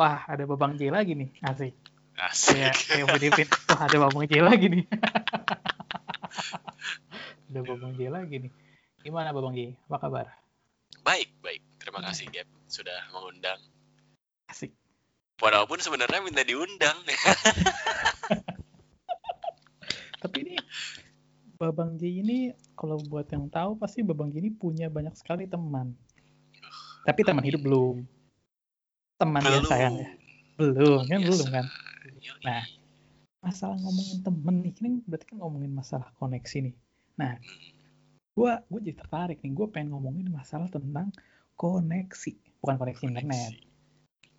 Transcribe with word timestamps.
wah 0.00 0.24
ada 0.24 0.48
Babang 0.48 0.80
J 0.80 0.88
lagi 0.88 1.12
nih, 1.12 1.28
asik. 1.44 1.76
Asik. 2.16 2.56
Kayak 2.56 2.74
kayak 2.88 3.06
Filipin, 3.20 3.48
wah 3.68 3.80
ada 3.84 3.96
Babang 4.00 4.24
J 4.24 4.32
lagi 4.40 4.66
nih. 4.72 4.84
ada 7.52 7.60
Babang 7.60 7.92
J 8.00 8.08
lagi 8.08 8.36
nih. 8.48 8.52
Gimana 9.04 9.36
Babang 9.36 9.52
J? 9.52 9.76
Apa 9.92 10.08
kabar? 10.08 10.26
Baik, 11.04 11.36
baik. 11.44 11.60
Terima 11.76 12.00
kasih 12.00 12.32
Gap 12.32 12.48
sudah 12.64 13.12
mengundang. 13.12 13.60
Asik. 14.48 14.72
Walaupun 15.36 15.84
sebenarnya 15.84 16.24
minta 16.24 16.48
diundang. 16.48 16.96
Tapi 20.24 20.36
ini 20.48 20.56
Babang 21.60 22.00
J 22.00 22.24
ini 22.24 22.56
kalau 22.72 22.96
buat 23.04 23.28
yang 23.28 23.52
tahu 23.52 23.76
pasti 23.76 24.00
Babang 24.00 24.32
J 24.32 24.40
ini 24.40 24.50
punya 24.52 24.88
banyak 24.88 25.12
sekali 25.12 25.44
teman. 25.44 25.92
Tapi 27.04 27.20
teman 27.20 27.44
hidup 27.44 27.68
belum. 27.68 28.19
Teman 29.20 29.44
yang 29.44 29.68
sayang 29.68 29.94
ya. 30.00 30.08
Belum, 30.56 31.04
kan 31.04 31.20
belum 31.20 31.48
kan. 31.52 31.66
Yoi. 32.24 32.40
Nah, 32.40 32.64
masalah 33.44 33.76
ngomongin 33.76 34.24
temen 34.24 34.54
nih, 34.64 34.72
ini 34.80 35.04
berarti 35.04 35.24
kan 35.28 35.36
ngomongin 35.44 35.72
masalah 35.76 36.08
koneksi 36.16 36.72
nih. 36.72 36.74
Nah, 37.20 37.36
gua 38.32 38.64
gua 38.72 38.80
jadi 38.80 38.96
tertarik 38.96 39.44
nih, 39.44 39.52
gua 39.52 39.68
pengen 39.68 39.92
ngomongin 39.92 40.32
masalah 40.32 40.72
tentang 40.72 41.12
koneksi, 41.60 42.32
bukan 42.64 42.76
koneksi 42.80 43.04
internet, 43.12 43.52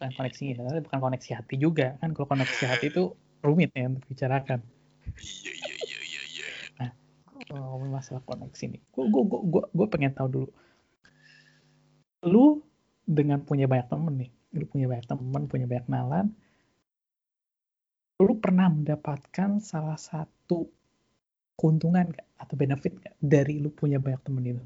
bukan 0.02 0.10
koneksi 0.18 0.42
internet, 0.50 0.82
bukan 0.90 1.00
koneksi 1.06 1.30
hati 1.38 1.56
juga 1.62 1.88
kan. 2.02 2.10
Kalau 2.18 2.28
koneksi 2.34 2.64
hati 2.66 2.86
itu 2.90 3.14
rumit 3.46 3.70
ya 3.78 3.86
untuk 3.86 4.02
bicarakan. 4.10 4.66
Iya, 5.22 5.52
iya, 5.62 5.74
iya, 5.78 6.00
iya, 6.02 6.22
iya. 6.26 6.90
Kalau 7.46 7.78
ngomongin 7.78 7.94
masalah 8.02 8.26
koneksi 8.26 8.66
nih, 8.78 8.82
gua 8.90 9.06
gua 9.14 9.24
gua, 9.46 9.64
gua 9.70 9.88
pengen 9.94 10.18
tahu 10.18 10.28
dulu. 10.30 10.50
Lu 12.26 12.66
dengan 13.06 13.42
punya 13.46 13.66
banyak 13.70 13.90
temen 13.90 14.14
nih, 14.26 14.32
lu 14.52 14.66
punya 14.68 14.86
banyak 14.92 15.08
temen, 15.08 15.44
punya 15.48 15.66
banyak 15.68 15.86
kenalan, 15.88 16.28
lu 18.22 18.34
pernah 18.38 18.68
mendapatkan 18.70 19.58
salah 19.64 19.98
satu 19.98 20.70
keuntungan 21.58 22.12
gak? 22.14 22.28
atau 22.42 22.56
benefit 22.58 22.94
gak 23.02 23.16
dari 23.22 23.62
lu 23.62 23.70
punya 23.70 23.98
banyak 24.02 24.22
temen 24.26 24.44
itu? 24.46 24.66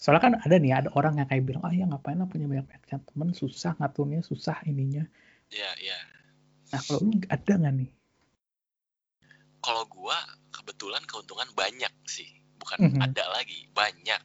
Soalnya 0.00 0.22
kan 0.24 0.34
ada 0.40 0.56
nih, 0.56 0.72
ada 0.72 0.88
orang 0.96 1.20
yang 1.20 1.28
kayak 1.28 1.44
bilang, 1.44 1.60
ah 1.60 1.74
ya 1.76 1.84
ngapain 1.84 2.16
lah 2.16 2.24
punya 2.24 2.48
banyak-banyak 2.48 3.04
temen, 3.04 3.28
susah 3.36 3.76
ngaturnya, 3.76 4.24
susah 4.24 4.56
ininya. 4.64 5.04
Iya, 5.52 5.70
iya. 5.76 5.98
Nah 6.72 6.80
kalau 6.80 7.04
lu 7.04 7.20
ada 7.28 7.52
nggak 7.52 7.74
nih? 7.84 7.90
Kalau 9.60 9.84
gua 9.92 10.16
kebetulan 10.56 11.04
keuntungan 11.04 11.52
banyak 11.52 11.92
sih, 12.08 12.32
bukan 12.56 12.80
Mhm. 12.80 13.00
ada 13.12 13.24
lagi, 13.28 13.68
banyak. 13.76 14.22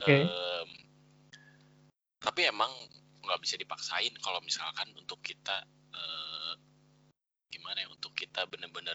Oke. 0.00 0.16
Em, 0.24 0.68
tapi 2.24 2.48
emang 2.48 2.72
nggak 3.26 3.42
bisa 3.42 3.58
dipaksain 3.58 4.14
kalau 4.22 4.38
misalkan 4.46 4.88
untuk 4.94 5.18
kita 5.20 5.66
eh, 5.92 6.54
gimana 7.50 7.82
ya 7.82 7.88
untuk 7.90 8.14
kita 8.14 8.46
bener-bener 8.46 8.94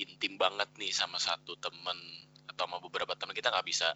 intim 0.00 0.40
banget 0.40 0.68
nih 0.80 0.92
sama 0.92 1.20
satu 1.20 1.56
temen 1.60 1.98
atau 2.48 2.64
sama 2.66 2.80
beberapa 2.80 3.12
teman 3.16 3.36
kita 3.36 3.52
nggak 3.52 3.68
bisa. 3.68 3.92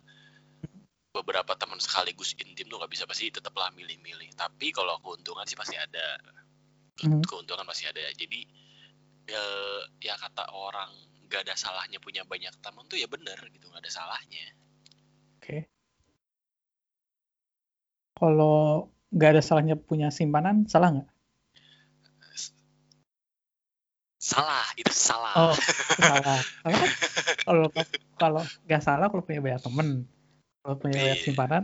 Beberapa 1.15 1.55
teman 1.55 1.79
sekaligus 1.79 2.35
intim 2.43 2.67
tuh 2.67 2.83
nggak 2.83 2.91
bisa 2.91 3.05
pasti 3.07 3.31
tetaplah 3.31 3.71
milih-milih. 3.73 4.35
Tapi 4.35 4.75
kalau 4.75 4.99
keuntungan 5.01 5.47
sih 5.47 5.59
pasti 5.59 5.77
ada. 5.79 6.19
Mhm. 6.95 7.27
keuntungan 7.27 7.67
pasti 7.67 7.91
ada. 7.91 8.01
Jadi 8.15 8.41
eh, 9.27 9.83
ya 9.99 10.15
kata 10.15 10.55
orang 10.55 10.91
nggak 11.27 11.51
ada 11.51 11.55
salahnya 11.59 11.99
punya 11.99 12.23
banyak 12.23 12.55
teman 12.63 12.87
tuh 12.87 13.01
ya 13.01 13.09
bener 13.11 13.35
gitu 13.51 13.67
nggak 13.67 13.83
ada 13.83 13.93
salahnya. 13.93 14.47
Oke. 15.41 15.67
Kalau 18.15 18.94
nggak 19.15 19.31
ada 19.39 19.43
salahnya 19.43 19.79
punya 19.79 20.11
simpanan, 20.11 20.67
salah 20.67 20.91
nggak? 20.91 21.09
salah 24.25 24.65
itu 24.81 24.89
salah 24.89 25.53
Oh, 25.53 25.57
salah. 26.01 26.41
Kalau 27.45 27.69
kalau 28.17 28.43
nggak 28.65 28.81
salah 28.81 29.13
kalau 29.13 29.21
punya 29.21 29.45
banyak 29.45 29.61
temen, 29.61 29.89
kalau 30.65 30.81
punya 30.81 30.97
banyak 30.97 31.19
Iya. 31.21 31.25
simpanan, 31.29 31.63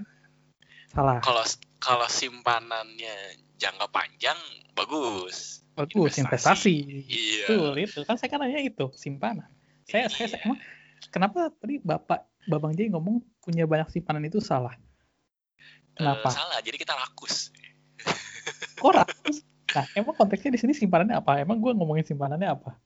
salah. 0.92 1.24
kalau 1.24 1.40
kalau 1.80 2.04
simpanannya 2.04 3.40
jangka 3.56 3.88
panjang 3.88 4.36
bagus 4.76 5.64
Bagus, 5.72 6.20
investasi. 6.20 6.20
investasi. 6.20 6.76
iya 7.08 7.48
Betul 7.48 7.72
itu. 7.80 8.00
Kan 8.04 8.20
saya 8.20 8.28
kan 8.28 8.44
nanya 8.44 8.60
itu, 8.60 8.92
simpanan. 8.92 9.48
Saya, 9.88 10.12
saya, 10.12 10.28
saya 10.28 10.44
Iya. 10.44 10.46
emang 10.52 10.58
kenapa 11.08 11.48
tadi 11.56 11.80
Bapak 11.80 12.28
Babang 12.44 12.76
J 12.76 12.92
ngomong 12.92 13.24
punya 13.40 13.64
banyak 13.64 13.88
simpanan 13.88 14.28
itu 14.28 14.36
salah? 14.44 14.76
Kenapa? 16.00 16.28
salah 16.32 16.58
jadi 16.64 16.76
kita 16.80 16.96
rakus 16.96 17.52
Kok 18.80 18.92
rakus? 18.96 19.44
Nah, 19.76 19.84
emang 19.92 20.16
konteksnya 20.16 20.56
di 20.56 20.58
sini 20.58 20.72
simpanannya 20.72 21.20
apa? 21.20 21.36
Emang 21.36 21.60
gue 21.60 21.76
ngomongin 21.76 22.02
simpanannya 22.02 22.48
apa? 22.48 22.80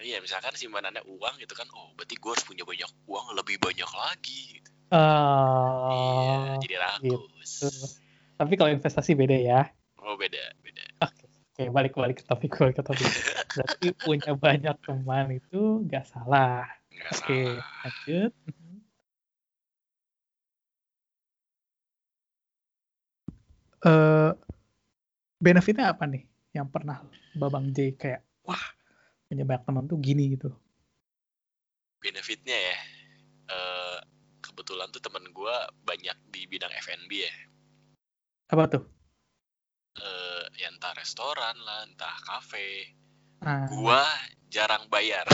iya 0.00 0.16
misalkan 0.24 0.56
simpanannya 0.56 1.04
uang 1.04 1.34
gitu 1.44 1.52
kan 1.52 1.68
oh 1.76 1.92
berarti 1.92 2.16
gue 2.16 2.30
harus 2.32 2.46
punya 2.48 2.64
banyak 2.64 2.88
uang 3.04 3.26
lebih 3.36 3.60
banyak 3.60 3.90
lagi 3.92 4.40
gitu. 4.56 4.70
iya 5.92 6.56
Eh, 6.56 6.56
jadi 6.64 6.76
rakus 6.80 7.52
gitu. 7.60 7.68
Tapi 8.40 8.52
kalau 8.56 8.72
investasi 8.72 9.12
beda 9.12 9.36
ya. 9.36 9.60
oh 10.00 10.16
beda 10.16 10.40
beda 10.64 10.84
Oke, 11.04 11.68
balik 11.68 11.92
balik 11.92 12.16
ke 12.16 12.24
topik 12.24 12.56
balik 12.56 12.80
ke 12.80 12.84
topik. 12.86 13.04
Berarti 13.52 13.86
punya 14.00 14.32
banyak 14.32 14.76
teman 14.80 15.28
itu 15.28 15.84
nggak 15.84 16.08
salah. 16.08 16.64
Oke, 17.12 17.60
salah 17.60 17.68
lanjut. 17.84 18.32
Eh, 23.80 24.30
benefitnya 25.40 25.96
apa 25.96 26.04
nih? 26.04 26.28
Yang 26.52 26.68
pernah 26.68 27.00
Babang 27.32 27.72
J 27.72 27.96
kayak, 27.96 28.20
wah, 28.44 28.60
punya 29.24 29.46
banyak 29.46 29.64
teman 29.64 29.84
tuh 29.86 29.98
gini 30.00 30.34
gitu. 30.34 30.50
benefitnya 32.00 32.56
ya 32.56 32.76
eh, 33.52 33.98
kebetulan 34.40 34.88
tuh 34.88 35.04
temen 35.04 35.20
gue 35.36 35.56
banyak 35.84 36.16
di 36.32 36.48
bidang 36.48 36.72
F&B 36.72 37.12
ya 37.12 37.34
Apa 38.48 38.64
tuh? 38.72 38.84
eh 40.00 40.44
ya 40.56 40.72
entah 40.72 40.96
restoran 40.96 41.60
lah 41.60 41.84
entah 41.84 42.16
kafe 42.24 42.96
Nah, 43.40 43.68
gua 43.68 44.04
jarang 44.48 44.88
bayar 44.88 45.28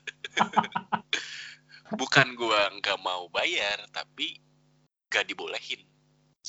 bukan 2.00 2.28
gua 2.36 2.68
nggak 2.80 3.00
mau 3.00 3.28
bayar 3.32 3.80
tapi 3.92 4.40
gak 5.08 5.24
dibolehin 5.24 5.80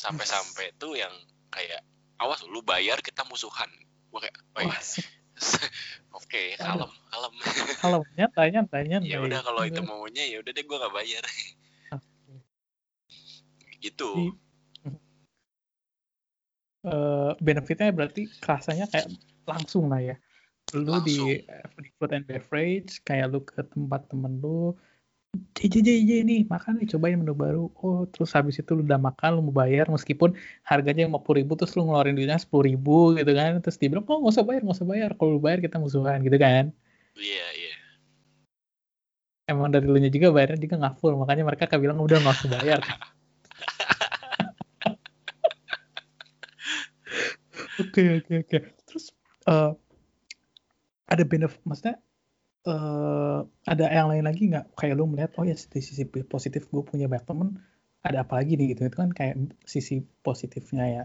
sampai-sampai 0.01 0.73
tuh 0.81 0.97
yang 0.97 1.13
kayak 1.53 1.85
awas 2.17 2.41
lu 2.49 2.65
bayar 2.65 2.97
kita 3.05 3.21
musuhan. 3.29 3.69
Gua 4.09 4.25
kayak 4.25 4.37
oh 4.57 4.65
wah, 4.65 4.81
oke 6.17 6.41
kalem 6.57 6.91
kalem. 7.13 7.33
Kalau 7.77 7.99
nyantai 8.17 8.49
nyantai 8.49 8.81
nyantai. 8.89 9.13
ya 9.13 9.21
udah 9.21 9.39
kalau 9.45 9.61
itu 9.61 9.81
maunya 9.85 10.25
ya 10.25 10.41
udah 10.41 10.51
deh 10.51 10.65
gua 10.65 10.77
nggak 10.81 10.95
bayar. 10.97 11.23
Gitu. 13.81 14.09
Eh, 16.81 17.31
benefitnya 17.37 17.93
berarti 17.93 18.25
kerasanya 18.41 18.89
kayak 18.89 19.13
langsung 19.45 19.93
lah 19.93 20.01
ya. 20.01 20.17
Lu 20.73 20.97
di, 21.05 21.45
di 21.77 21.89
food 21.93 22.09
and 22.09 22.25
beverage, 22.25 23.05
kayak 23.05 23.29
lu 23.29 23.45
ke 23.45 23.61
tempat 23.61 24.09
temen 24.09 24.41
lu, 24.41 24.73
JJ 25.57 25.75
JJ 25.87 26.11
nih 26.29 26.39
makan 26.53 26.73
nih 26.79 26.87
cobain 26.91 27.15
menu 27.21 27.33
baru. 27.43 27.63
Oh 27.79 28.03
terus 28.11 28.29
habis 28.37 28.55
itu 28.61 28.71
lu 28.77 28.81
udah 28.87 28.99
makan 29.07 29.29
lu 29.35 29.41
mau 29.47 29.55
bayar 29.63 29.85
meskipun 29.95 30.29
harganya 30.69 31.07
lima 31.07 31.19
puluh 31.23 31.37
ribu 31.39 31.51
terus 31.59 31.71
lu 31.77 31.81
ngeluarin 31.87 32.15
duitnya 32.17 32.35
sepuluh 32.43 32.65
ribu 32.69 33.15
gitu 33.17 33.31
kan. 33.39 33.51
Terus 33.63 33.75
dia 33.79 33.87
bilang 33.91 34.03
oh 34.11 34.17
nggak 34.19 34.33
usah 34.35 34.45
bayar 34.47 34.61
nggak 34.67 34.77
usah 34.79 34.87
bayar 34.91 35.09
kalau 35.17 35.31
lu 35.35 35.41
bayar 35.45 35.59
kita 35.65 35.75
musuhan 35.83 36.19
gitu 36.27 36.37
kan. 36.45 36.65
iya 37.19 37.47
iya 37.59 37.73
Emang 39.51 39.69
dari 39.73 39.85
lu 39.91 39.97
nya 40.01 40.09
juga 40.15 40.27
bayarnya 40.35 40.59
juga 40.65 40.75
nggak 40.81 40.95
full 40.99 41.13
makanya 41.21 41.43
mereka 41.47 41.63
kan 41.71 41.79
bilang 41.83 41.99
udah 42.05 42.17
nggak 42.21 42.35
usah 42.39 42.49
bayar. 42.55 42.79
Oke 47.81 48.01
oke 48.17 48.33
oke. 48.45 48.57
Terus 48.87 49.05
eh, 49.47 49.71
ada 51.11 51.23
benefit, 51.27 51.61
maksudnya 51.67 51.95
eh 52.61 53.39
ada 53.65 53.85
yang 53.89 54.07
lain 54.13 54.25
lagi 54.29 54.43
nggak? 54.51 54.77
Kayak 54.77 54.95
lu 54.99 55.05
melihat, 55.09 55.31
oh 55.41 55.45
ya 55.45 55.55
di 55.57 55.81
sisi 55.81 56.03
positif 56.05 56.69
gue 56.69 56.83
punya 56.85 57.09
banyak 57.09 57.25
temen, 57.25 57.57
ada 58.05 58.21
apa 58.21 58.37
lagi 58.37 58.53
nih 58.57 58.77
gitu? 58.77 58.85
Itu 58.89 58.97
kan 59.01 59.09
kayak 59.13 59.57
sisi 59.65 60.05
positifnya 60.21 60.85
ya. 60.85 61.03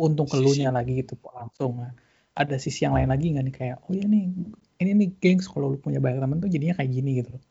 Untung 0.00 0.28
ke 0.28 0.36
lu 0.40 0.52
nya 0.56 0.68
Sisi- 0.72 0.76
lagi 0.76 0.92
gitu 1.00 1.14
langsung. 1.32 1.80
Nah, 1.80 1.92
ada 2.36 2.56
sisi 2.56 2.84
yang 2.84 2.96
lain 2.96 3.08
lagi 3.08 3.26
nggak 3.32 3.44
nih 3.48 3.54
kayak, 3.56 3.76
oh 3.88 3.92
ya 3.92 4.04
nih, 4.08 4.32
ini 4.80 4.90
nih 4.96 5.08
gengs 5.20 5.48
kalau 5.48 5.72
lu 5.72 5.78
punya 5.80 6.00
banyak 6.00 6.20
temen 6.24 6.40
tuh 6.40 6.48
jadinya 6.48 6.74
kayak 6.76 6.90
gini 6.92 7.10
gitu 7.20 7.30
loh. 7.36 7.42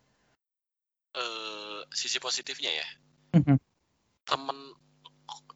eh 1.10 1.82
sisi 1.90 2.22
positifnya 2.22 2.70
ya 2.70 2.88
Mhm. 3.42 3.58
temen 4.26 4.58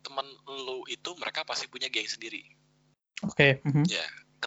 temen 0.02 0.28
lu 0.50 0.82
itu 0.90 1.10
mereka 1.22 1.46
pasti 1.46 1.70
punya 1.70 1.90
geng 1.94 2.10
sendiri 2.10 2.42
Oke. 3.22 3.62
mhm. 3.62 3.86
ya 3.86 4.02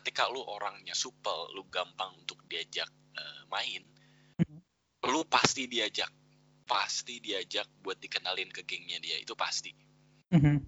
ketika 0.07 0.31
lu 0.31 0.39
orangnya 0.39 0.95
supel 0.95 1.51
lu 1.51 1.67
gampang 1.67 2.15
untuk 2.23 2.39
diajak 2.47 2.87
eh, 3.19 3.43
main 3.51 3.83
Mhm. 4.39 4.63
lu 5.11 5.27
pasti 5.27 5.67
diajak 5.67 6.07
pasti 6.63 7.19
diajak 7.19 7.67
buat 7.83 7.99
dikenalin 7.99 8.47
ke 8.55 8.63
gengnya 8.63 9.03
dia 9.03 9.19
itu 9.19 9.35
pasti 9.35 9.75
Mhm. 10.31 10.63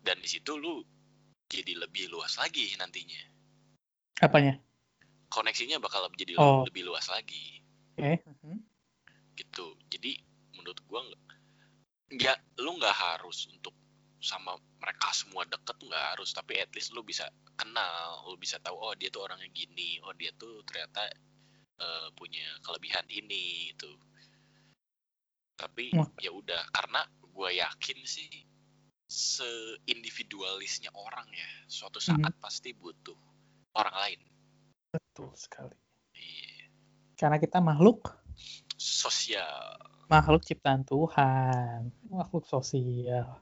dan 0.00 0.16
di 0.24 0.28
situ 0.32 0.56
lu 0.56 0.80
jadi 1.44 1.76
lebih 1.76 2.08
luas 2.12 2.36
lagi 2.40 2.72
nantinya. 2.76 3.20
Apanya? 4.20 4.56
Koneksinya 5.28 5.80
bakal 5.80 6.08
jadi 6.16 6.36
Oh. 6.36 6.64
lebih 6.64 6.88
luas 6.88 7.08
lagi. 7.12 7.60
Oke. 8.00 8.24
Mhm. 8.24 8.64
gitu 9.36 9.76
jadi 9.92 10.18
menurut 10.56 10.80
gua 10.88 11.04
nggak 11.04 11.22
nggak 12.16 12.38
lu 12.64 12.74
nggak 12.80 12.96
harus 12.96 13.46
untuk 13.52 13.70
sama 14.18 14.58
mereka 14.82 15.14
semua 15.14 15.46
deket 15.46 15.78
nggak 15.78 16.04
harus 16.14 16.34
tapi 16.34 16.58
at 16.58 16.70
least 16.74 16.90
lu 16.90 17.06
bisa 17.06 17.30
kenal 17.54 18.26
lu 18.26 18.34
bisa 18.34 18.58
tahu 18.58 18.74
oh 18.74 18.94
dia 18.98 19.10
tuh 19.14 19.22
orangnya 19.26 19.46
gini 19.54 20.02
oh 20.02 20.14
dia 20.18 20.34
tuh 20.34 20.62
ternyata 20.66 21.06
eh, 21.78 22.08
punya 22.18 22.42
kelebihan 22.66 23.06
ini 23.06 23.70
itu 23.70 23.90
tapi 25.58 25.90
ya 26.22 26.30
udah 26.30 26.62
karena 26.74 27.02
gua 27.34 27.50
yakin 27.54 27.98
sih 28.02 28.30
seindividualisnya 29.08 30.90
orang 30.94 31.26
ya 31.30 31.50
suatu 31.70 31.98
saat 32.02 32.34
Mhm. 32.34 32.42
pasti 32.42 32.74
butuh 32.74 33.16
orang 33.74 33.94
lain 33.94 34.20
Betul 34.88 35.36
sekali. 35.36 35.76
Iya. 36.16 36.72
Karena 37.12 37.36
kita 37.36 37.60
makhluk 37.60 38.08
sosial 38.80 39.76
makhluk 40.08 40.40
ciptaan 40.48 40.88
Tuhan, 40.88 41.92
makhluk 42.08 42.48
sosial. 42.48 43.36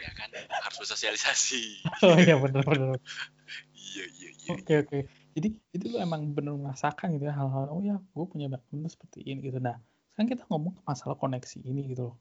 Ya 0.00 0.10
kan 0.16 0.28
harus 0.48 0.76
bersosialisasi 0.80 1.84
Oh 2.06 2.16
iya 2.16 2.36
benar 2.40 2.64
benar. 2.64 2.98
iya 3.76 4.04
iya 4.16 4.28
iya 4.30 4.50
Oke 4.56 4.74
oke. 4.82 4.98
Jadi 5.36 5.48
itu 5.70 5.84
lu 5.92 6.02
emang 6.02 6.26
bener 6.34 6.58
merasakan 6.58 7.14
gitu 7.14 7.30
ya 7.30 7.34
hal-hal 7.36 7.70
oh 7.70 7.80
ya 7.84 7.96
gue 8.00 8.26
punya 8.26 8.50
background 8.50 8.86
tuh 8.88 8.92
seperti 8.98 9.18
ini 9.22 9.46
gitu. 9.46 9.62
Nah 9.62 9.78
sekarang 10.10 10.28
kita 10.32 10.42
ngomong 10.50 10.72
ke 10.74 10.82
masalah 10.82 11.16
koneksi 11.18 11.58
ini 11.62 11.92
gitu 11.92 12.12
loh. 12.12 12.16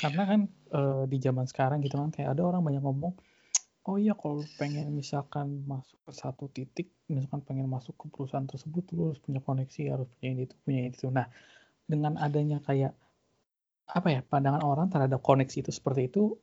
Karena 0.00 0.22
kan 0.24 0.40
eh, 0.48 1.04
di 1.10 1.18
zaman 1.20 1.44
sekarang 1.44 1.84
gitu 1.84 2.00
kan 2.00 2.08
kayak 2.14 2.32
ada 2.38 2.42
orang 2.46 2.62
banyak 2.64 2.82
ngomong 2.82 3.14
oh 3.84 4.00
iya 4.00 4.16
kalau 4.16 4.40
pengen 4.56 4.96
misalkan 4.96 5.60
masuk 5.68 6.00
ke 6.08 6.12
satu 6.16 6.48
titik 6.48 6.88
misalkan 7.04 7.44
pengen 7.44 7.68
masuk 7.68 7.92
ke 8.00 8.08
perusahaan 8.08 8.48
tersebut 8.48 8.80
lu 8.96 9.12
harus 9.12 9.20
punya 9.20 9.44
koneksi 9.44 9.92
harus 9.92 10.08
punya 10.16 10.28
ini 10.32 10.42
itu 10.48 10.56
punya 10.64 10.80
itu. 10.88 11.06
Nah 11.12 11.28
dengan 11.84 12.16
adanya 12.16 12.64
kayak 12.64 12.96
apa 13.84 14.08
ya 14.08 14.20
pandangan 14.24 14.64
orang 14.64 14.88
terhadap 14.88 15.20
koneksi 15.20 15.60
itu 15.60 15.68
seperti 15.68 16.08
itu 16.08 16.40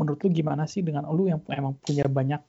menurut 0.00 0.24
lu 0.24 0.32
gimana 0.32 0.64
sih 0.64 0.80
dengan 0.80 1.04
lu 1.12 1.28
yang 1.28 1.44
emang 1.52 1.76
punya 1.76 2.08
banyak 2.08 2.40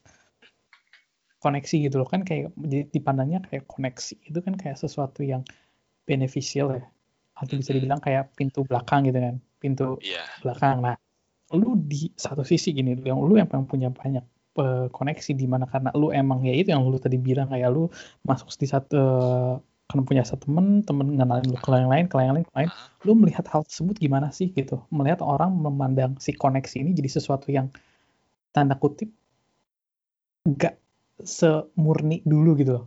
koneksi 1.44 1.76
gitu 1.92 2.00
loh? 2.00 2.08
Kan 2.08 2.24
kayak 2.24 2.56
jadi 2.56 2.88
dipandangnya 2.88 3.44
kayak 3.44 3.68
koneksi 3.68 4.16
itu 4.24 4.40
kan 4.40 4.56
kayak 4.56 4.80
sesuatu 4.80 5.22
yang 5.28 5.44
beneficial 6.08 6.80
ya. 6.80 6.88
Atau 7.36 7.60
bisa 7.60 7.76
dibilang 7.76 8.00
kayak 8.00 8.32
pintu 8.40 8.64
belakang 8.64 9.04
gitu 9.12 9.20
kan 9.20 9.36
pintu 9.62 10.02
iya. 10.02 10.26
belakang. 10.42 10.82
Nah 10.82 10.98
lu 11.54 11.78
di 11.78 12.10
satu 12.18 12.42
sisi 12.42 12.74
gini 12.74 12.98
yang 13.06 13.22
lu 13.22 13.38
yang 13.38 13.46
emang 13.52 13.70
punya 13.70 13.94
banyak 13.94 14.26
eh, 14.58 14.88
koneksi 14.90 15.32
di 15.38 15.46
mana? 15.46 15.70
Karena 15.70 15.94
lu 15.94 16.10
emang 16.10 16.42
ya 16.42 16.58
itu 16.58 16.74
yang 16.74 16.82
lu 16.88 16.98
tadi 16.98 17.22
bilang 17.22 17.54
kayak 17.54 17.70
lu 17.70 17.92
masuk 18.26 18.50
di 18.58 18.68
satu 18.68 19.04
kan 19.92 20.08
punya 20.08 20.24
satu 20.24 20.48
temen 20.48 20.82
temen 20.88 21.20
ngenalin 21.20 21.52
lu 21.52 21.60
ke 21.60 21.70
yang 21.76 21.92
lain 21.92 22.06
ke 22.08 22.16
yang 22.18 22.34
lain 22.34 22.46
ke 22.48 22.52
yang 22.56 22.60
lain. 22.66 22.72
Lu 23.04 23.12
melihat 23.20 23.46
hal 23.52 23.68
tersebut 23.68 24.00
gimana 24.00 24.32
sih 24.32 24.50
gitu? 24.56 24.82
Melihat 24.88 25.20
orang 25.20 25.52
memandang 25.52 26.16
si 26.24 26.32
koneksi 26.32 26.80
ini 26.80 26.96
jadi 26.96 27.10
sesuatu 27.20 27.52
yang 27.52 27.68
tanda 28.56 28.80
kutip 28.80 29.12
nggak 30.48 30.80
semurni 31.22 32.24
dulu 32.24 32.56
gitu 32.56 32.72
loh. 32.80 32.86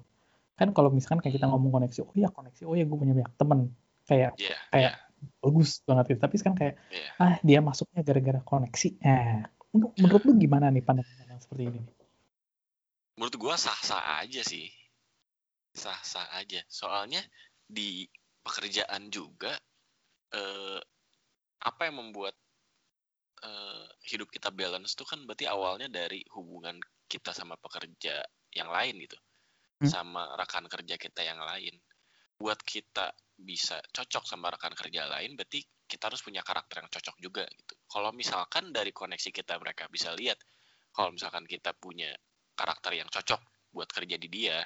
Kan 0.57 0.73
kalau 0.73 0.89
misalkan 0.89 1.21
kayak 1.21 1.37
kita 1.39 1.47
ngomong 1.47 1.71
koneksi 1.71 2.01
oh 2.03 2.15
ya 2.17 2.33
koneksi 2.33 2.63
oh 2.65 2.75
ya 2.75 2.85
gue 2.89 2.97
punya 2.97 3.13
banyak 3.13 3.33
temen. 3.37 3.61
Kayak 4.05 4.31
iya 4.41 4.59
kayak 4.73 4.95
iya 4.97 5.39
bagus 5.41 5.81
banget 5.85 6.05
gitu. 6.15 6.21
Tapi 6.25 6.35
sekarang 6.41 6.59
kayak 6.59 6.75
iya. 6.89 7.09
Ah 7.21 7.35
dia 7.45 7.59
masuknya 7.61 8.01
gara-gara 8.01 8.41
koneksi. 8.41 8.89
Nah 9.05 9.49
menurut, 9.71 9.93
menurut 10.01 10.23
lu 10.25 10.33
gimana 10.41 10.73
nih 10.73 10.83
pandangan 10.85 11.39
seperti 11.41 11.63
ini? 11.69 11.81
Menurut 13.15 13.35
gua 13.39 13.55
sah-sah 13.55 14.23
aja 14.23 14.43
sih 14.43 14.84
sah-sah 15.75 16.39
aja. 16.39 16.63
Soalnya 16.71 17.21
di 17.67 18.07
pekerjaan 18.41 19.11
juga 19.11 19.53
eh, 20.31 20.81
apa 21.65 21.81
yang 21.91 21.99
membuat 21.99 22.39
eh, 23.43 23.87
hidup 24.09 24.31
kita 24.31 24.55
balance 24.55 24.95
tuh 24.95 25.05
kan 25.05 25.21
berarti 25.27 25.51
awalnya 25.51 25.91
dari 25.91 26.23
hubungan 26.33 26.79
kita 27.11 27.35
sama 27.35 27.59
pekerja 27.59 28.23
yang 28.55 28.71
lain 28.71 28.97
gitu. 29.03 29.19
Hmm. 29.75 29.91
sama 29.91 30.39
rekan 30.39 30.71
kerja 30.71 30.95
kita 30.95 31.27
yang 31.27 31.43
lain. 31.43 31.75
Buat 32.39 32.63
kita 32.63 33.11
bisa 33.35 33.83
cocok 33.91 34.23
sama 34.23 34.47
rekan 34.55 34.71
kerja 34.79 35.11
lain 35.11 35.35
berarti 35.35 35.67
kita 35.85 36.07
harus 36.07 36.23
punya 36.23 36.41
karakter 36.47 36.87
yang 36.87 36.91
cocok 36.91 37.17
juga 37.19 37.45
gitu. 37.51 37.75
Kalau 37.91 38.15
misalkan 38.15 38.71
dari 38.71 38.95
koneksi 38.95 39.31
kita 39.35 39.59
mereka 39.59 39.91
bisa 39.91 40.15
lihat 40.15 40.39
kalau 40.95 41.11
misalkan 41.11 41.43
kita 41.45 41.75
punya 41.75 42.15
karakter 42.55 42.95
yang 42.95 43.11
cocok 43.11 43.43
buat 43.75 43.91
kerja 43.91 44.15
di 44.15 44.29
dia 44.31 44.63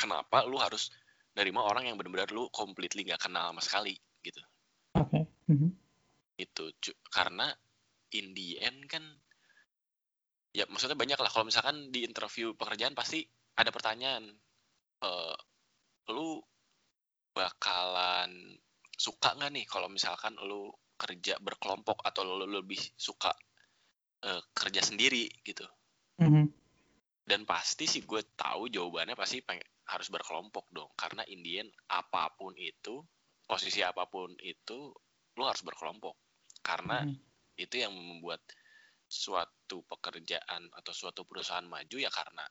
kenapa 0.00 0.48
lu 0.48 0.56
harus 0.56 0.88
nerima 1.36 1.60
orang 1.62 1.86
yang 1.92 1.96
benar-benar 2.00 2.32
lu 2.32 2.48
completely 2.48 3.04
nggak 3.04 3.20
kenal 3.28 3.52
sama 3.52 3.60
sekali 3.60 3.94
gitu 4.24 4.40
oke 4.96 5.20
Mhm. 5.52 5.68
itu 6.40 6.64
Cu- 6.80 7.00
karena 7.12 7.52
in 8.16 8.32
the 8.32 8.56
end 8.64 8.88
kan 8.88 9.04
ya 10.50 10.66
maksudnya 10.66 10.98
banyak 10.98 11.18
lah 11.20 11.30
kalau 11.30 11.46
misalkan 11.46 11.94
di 11.94 12.02
interview 12.02 12.56
pekerjaan 12.58 12.96
pasti 12.96 13.22
ada 13.54 13.70
pertanyaan 13.70 14.26
eh 15.04 15.36
lu 16.10 16.42
bakalan 17.30 18.58
suka 18.98 19.38
nggak 19.38 19.50
nih 19.54 19.64
kalau 19.70 19.86
misalkan 19.86 20.34
lu 20.42 20.74
kerja 20.98 21.38
berkelompok 21.40 22.02
atau 22.04 22.26
lu 22.26 22.44
lebih 22.50 22.80
suka 22.98 23.30
eh, 24.26 24.42
kerja 24.52 24.82
sendiri 24.84 25.30
gitu 25.46 25.64
Mhm. 26.20 26.59
Dan 27.30 27.46
pasti 27.46 27.86
sih 27.86 28.02
gue 28.02 28.26
tahu 28.34 28.66
jawabannya 28.66 29.14
pasti 29.14 29.38
pengen, 29.38 29.62
harus 29.86 30.10
berkelompok 30.10 30.66
dong 30.74 30.90
karena 30.98 31.22
Indian 31.30 31.70
apa 31.86 32.34
pun 32.34 32.50
itu 32.58 33.06
posisi 33.46 33.86
apa 33.86 34.10
pun 34.10 34.34
itu 34.42 34.90
lu 35.38 35.42
harus 35.46 35.62
berkelompok 35.62 36.18
karena 36.66 37.06
Mhm. 37.06 37.14
itu 37.62 37.74
yang 37.78 37.94
membuat 37.94 38.42
suatu 39.06 39.86
pekerjaan 39.86 40.70
atau 40.74 40.92
suatu 40.94 41.22
perusahaan 41.22 41.66
maju 41.66 41.96
ya 42.02 42.10
karena 42.10 42.42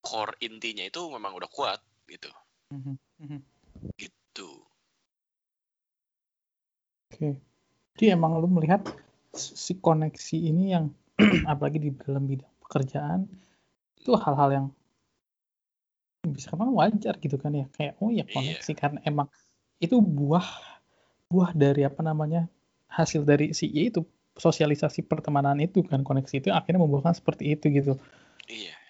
core 0.00 0.36
intinya 0.44 0.84
itu 0.88 1.00
memang 1.12 1.32
udah 1.36 1.50
kuat 1.52 1.80
gitu 2.08 2.32
Mhm. 2.72 2.96
Mhm. 3.20 3.38
gitu 4.00 4.50
Oke. 7.12 7.36
Jadi 7.92 8.04
emang 8.16 8.40
lu 8.40 8.48
melihat 8.48 8.80
si 9.36 9.76
koneksi 9.76 10.36
ini 10.40 10.72
yang 10.72 10.88
apalagi 11.52 11.76
di 11.80 11.90
dalam 11.92 12.24
bidang 12.24 12.51
pekerjaan 12.72 13.28
itu 14.00 14.16
hal-hal 14.16 14.48
yang 14.48 14.66
bisa 16.24 16.56
kan 16.56 16.72
wajar 16.72 17.20
gitu 17.20 17.36
kan 17.36 17.52
ya. 17.52 17.68
Kayak 17.76 18.00
oh 18.00 18.08
ya 18.08 18.24
koneksi 18.24 18.72
karena 18.72 18.98
emang 19.04 19.28
itu 19.76 20.00
buah 20.00 20.48
buah 21.28 21.52
dari 21.52 21.84
apa 21.84 22.00
namanya 22.00 22.48
hasil 22.88 23.28
dari 23.28 23.52
si 23.52 23.68
ya 23.68 23.92
itu 23.92 24.08
sosialisasi 24.40 25.04
pertemanan 25.04 25.60
itu 25.60 25.84
kan 25.84 26.00
koneksi 26.00 26.40
itu 26.40 26.48
akhirnya 26.48 26.80
membuahkan 26.80 27.12
seperti 27.20 27.52
itu 27.52 27.68
gitu. 27.68 27.92
Iya. 28.48 28.80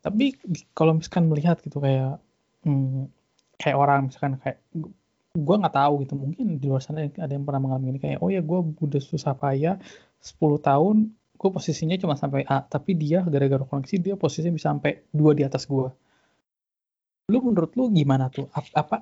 Tapi 0.00 0.34
di- 0.42 0.66
kalau 0.74 0.98
misalkan 0.98 1.30
melihat 1.30 1.62
gitu 1.62 1.78
kayak 1.78 2.18
hmm, 2.66 3.06
kayak 3.60 3.76
orang 3.76 4.08
misalkan 4.08 4.40
kayak 4.40 4.58
gu- 4.72 4.96
gua 5.36 5.60
nggak 5.60 5.76
tahu 5.76 5.92
gitu 6.02 6.14
mungkin 6.18 6.58
di 6.58 6.66
luar 6.66 6.82
sana 6.82 7.06
ada 7.06 7.30
yang 7.30 7.44
pernah 7.46 7.62
mengalami 7.62 7.94
ini 7.94 8.00
kayak 8.02 8.18
oh 8.24 8.32
ya 8.32 8.40
gua 8.42 8.64
udah 8.64 8.98
susah 8.98 9.36
payah 9.36 9.76
10 10.18 10.58
tahun 10.58 11.12
gue 11.40 11.48
posisinya 11.48 11.96
cuma 11.96 12.20
sampai 12.20 12.44
A 12.44 12.60
tapi 12.60 12.92
dia 12.92 13.24
gara-gara 13.24 13.64
koneksi 13.64 13.96
dia 13.96 14.14
posisinya 14.20 14.52
bisa 14.52 14.76
sampai 14.76 15.08
dua 15.08 15.32
di 15.32 15.40
atas 15.40 15.64
gua. 15.64 15.88
Lu 17.32 17.40
menurut 17.40 17.72
lu 17.80 17.88
gimana 17.88 18.28
tuh? 18.28 18.52
Ap- 18.52 18.76
apa 18.76 18.96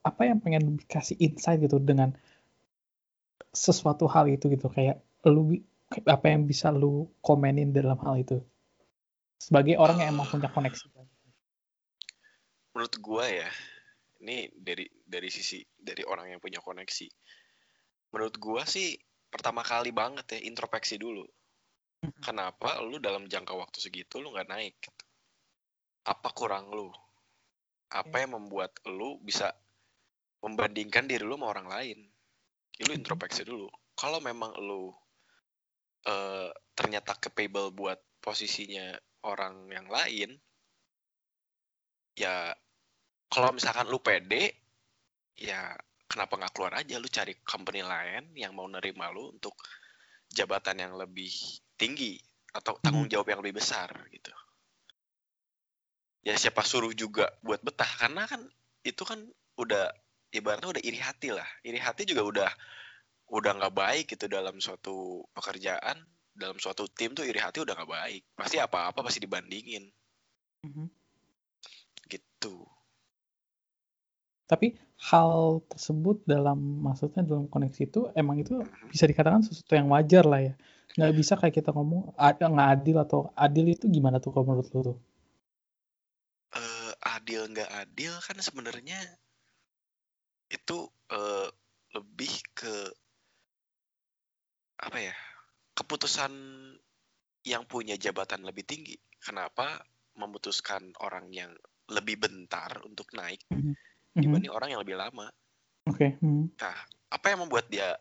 apa 0.00 0.22
yang 0.24 0.40
pengen 0.40 0.64
lu 0.64 0.72
kasih 0.88 1.20
insight 1.20 1.60
gitu 1.60 1.76
dengan 1.76 2.16
sesuatu 3.52 4.08
hal 4.08 4.32
itu 4.32 4.48
gitu? 4.48 4.72
Kayak 4.72 5.04
lu 5.28 5.60
apa 6.08 6.26
yang 6.32 6.48
bisa 6.48 6.72
lu 6.72 7.12
komenin 7.20 7.76
dalam 7.76 8.00
hal 8.00 8.16
itu? 8.16 8.40
Sebagai 9.36 9.76
orang 9.76 10.00
yang 10.00 10.16
emang 10.16 10.24
punya 10.24 10.48
koneksi. 10.48 10.88
Menurut 12.72 12.94
gua 13.04 13.28
ya 13.28 13.50
ini 14.24 14.48
dari 14.56 14.88
dari 15.04 15.28
sisi 15.28 15.60
dari 15.76 16.00
orang 16.00 16.32
yang 16.32 16.40
punya 16.40 16.64
koneksi. 16.64 17.12
Menurut 18.16 18.40
gua 18.40 18.64
sih 18.64 18.96
pertama 19.28 19.60
kali 19.60 19.92
banget 19.92 20.24
ya 20.32 20.40
introspeksi 20.48 20.96
dulu 20.96 21.28
kenapa 22.20 22.80
lu 22.82 22.98
dalam 22.98 23.28
jangka 23.28 23.54
waktu 23.54 23.78
segitu 23.80 24.18
lu 24.20 24.32
nggak 24.34 24.50
naik? 24.50 24.76
Gitu? 24.80 25.04
apa 26.04 26.28
kurang 26.36 26.68
lu? 26.72 26.92
Apa 27.88 28.24
yang 28.24 28.36
membuat 28.36 28.76
lu 28.88 29.16
bisa 29.24 29.52
membandingkan 30.44 31.08
diri 31.08 31.24
lu 31.24 31.40
sama 31.40 31.48
orang 31.56 31.68
lain? 31.68 31.98
Ya, 32.76 32.84
lu 32.90 32.92
introspeksi 32.92 33.46
dulu. 33.48 33.70
Kalau 33.96 34.20
memang 34.20 34.52
lu 34.60 34.92
eh, 36.04 36.50
ternyata 36.76 37.16
capable 37.16 37.72
buat 37.72 37.96
posisinya 38.20 38.92
orang 39.24 39.68
yang 39.72 39.88
lain 39.88 40.36
ya 42.14 42.52
kalau 43.32 43.50
misalkan 43.56 43.88
lu 43.88 43.98
pede 44.00 44.52
ya 45.34 45.72
kenapa 46.10 46.36
nggak 46.36 46.52
keluar 46.52 46.72
aja? 46.82 47.00
Lu 47.00 47.08
cari 47.08 47.40
company 47.40 47.80
lain 47.80 48.36
yang 48.36 48.52
mau 48.52 48.68
nerima 48.68 49.08
lu 49.08 49.32
untuk 49.32 49.56
jabatan 50.28 50.82
yang 50.82 50.94
lebih 50.98 51.32
tinggi 51.80 52.18
atau 52.54 52.78
tanggung 52.78 53.10
jawab 53.10 53.26
yang 53.30 53.40
lebih 53.42 53.58
besar 53.58 53.90
gitu 54.14 54.30
ya 56.24 56.34
siapa 56.40 56.64
suruh 56.64 56.94
juga 56.96 57.28
buat 57.44 57.60
betah 57.60 57.90
karena 58.00 58.24
kan 58.24 58.40
itu 58.86 59.02
kan 59.04 59.20
udah 59.60 59.92
ibaratnya 60.32 60.72
udah 60.72 60.82
iri 60.82 60.98
hati 60.98 61.28
lah 61.34 61.46
iri 61.62 61.78
hati 61.78 62.08
juga 62.08 62.22
udah 62.24 62.50
udah 63.34 63.50
nggak 63.60 63.74
baik 63.74 64.04
gitu 64.14 64.24
dalam 64.30 64.56
suatu 64.60 65.26
pekerjaan 65.36 66.00
dalam 66.34 66.56
suatu 66.58 66.88
tim 66.90 67.14
tuh 67.14 67.28
iri 67.28 67.38
hati 67.38 67.62
udah 67.62 67.74
nggak 67.76 67.92
baik 67.92 68.22
pasti 68.34 68.56
apa-apa 68.58 69.04
pasti 69.04 69.20
dibandingin 69.22 69.84
Mhm. 70.64 70.88
gitu 72.08 72.64
Tapi 74.44 74.76
hal 75.08 75.64
tersebut 75.72 76.20
dalam 76.28 76.84
maksudnya 76.84 77.24
dalam 77.24 77.48
koneksi 77.48 77.80
itu 77.88 78.00
emang 78.12 78.36
itu 78.40 78.60
Mhm. 78.60 78.92
bisa 78.92 79.04
dikatakan 79.08 79.40
sesuatu 79.40 79.72
yang 79.76 79.88
wajar 79.88 80.24
lah 80.28 80.40
ya. 80.40 80.54
Nggak 80.96 81.12
bisa 81.18 81.34
kayak 81.40 81.54
kita 81.58 81.70
ngomong 81.76 82.02
ada 82.28 82.44
nggak 82.52 82.68
adil 82.74 82.96
atau 83.04 83.20
adil 83.44 83.66
itu 83.74 83.84
gimana 83.96 84.16
tuh 84.22 84.30
kalau 84.34 84.46
menurut 84.48 84.68
lu 84.74 84.80
tuh? 84.88 84.96
Eh, 86.60 86.92
adil 87.14 87.42
nggak 87.52 87.70
adil 87.82 88.12
kan 88.26 88.38
sebenarnya 88.46 88.98
itu 90.52 90.78
eh, 91.12 91.48
lebih 91.94 92.32
ke 92.58 92.74
apa 94.78 94.98
ya 94.98 95.14
keputusan 95.78 96.32
yang 97.44 97.62
punya 97.72 97.94
jabatan 98.04 98.42
lebih 98.48 98.64
tinggi 98.70 98.96
kenapa 99.20 99.84
memutuskan 100.20 100.92
orang 101.06 101.26
yang 101.32 101.52
lebih 101.96 102.16
bentar 102.24 102.70
untuk 102.88 103.08
naik 103.18 103.40
Mhm. 103.50 103.74
dibanding 104.22 104.52
orang 104.52 104.70
yang 104.74 104.82
lebih 104.84 104.96
lama 104.98 105.26
Oke. 105.86 106.18
mhm. 106.20 106.50
nah 106.62 106.74
apa 107.14 107.26
yang 107.30 107.46
membuat 107.46 107.66
dia 107.70 107.94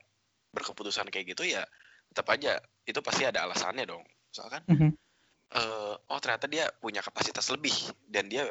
berkeputusan 0.55 1.09
kayak 1.13 1.33
gitu 1.37 1.43
ya 1.47 1.63
tetap 2.11 2.27
aja 2.33 2.61
itu 2.89 2.99
pasti 3.03 3.23
ada 3.27 3.43
alasannya 3.47 3.85
dong 3.87 4.03
misalkan 4.31 4.63
Mhm. 4.67 4.95
eh, 5.55 5.95
oh 6.11 6.19
ternyata 6.23 6.47
dia 6.49 6.65
punya 6.83 7.01
kapasitas 7.05 7.45
lebih 7.53 7.73
dan 8.09 8.27
dia 8.31 8.43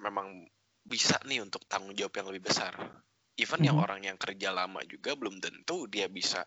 memang 0.00 0.46
bisa 0.84 1.16
nih 1.24 1.40
untuk 1.46 1.64
tanggung 1.70 1.96
jawab 1.96 2.14
yang 2.20 2.28
lebih 2.30 2.44
besar. 2.52 2.74
Even 3.40 3.60
yang 3.66 3.74
Mhm. 3.74 3.84
orang 3.84 4.00
yang 4.04 4.16
kerja 4.20 4.52
lama 4.52 4.80
juga 4.86 5.16
belum 5.18 5.40
tentu 5.42 5.88
dia 5.90 6.06
bisa 6.12 6.44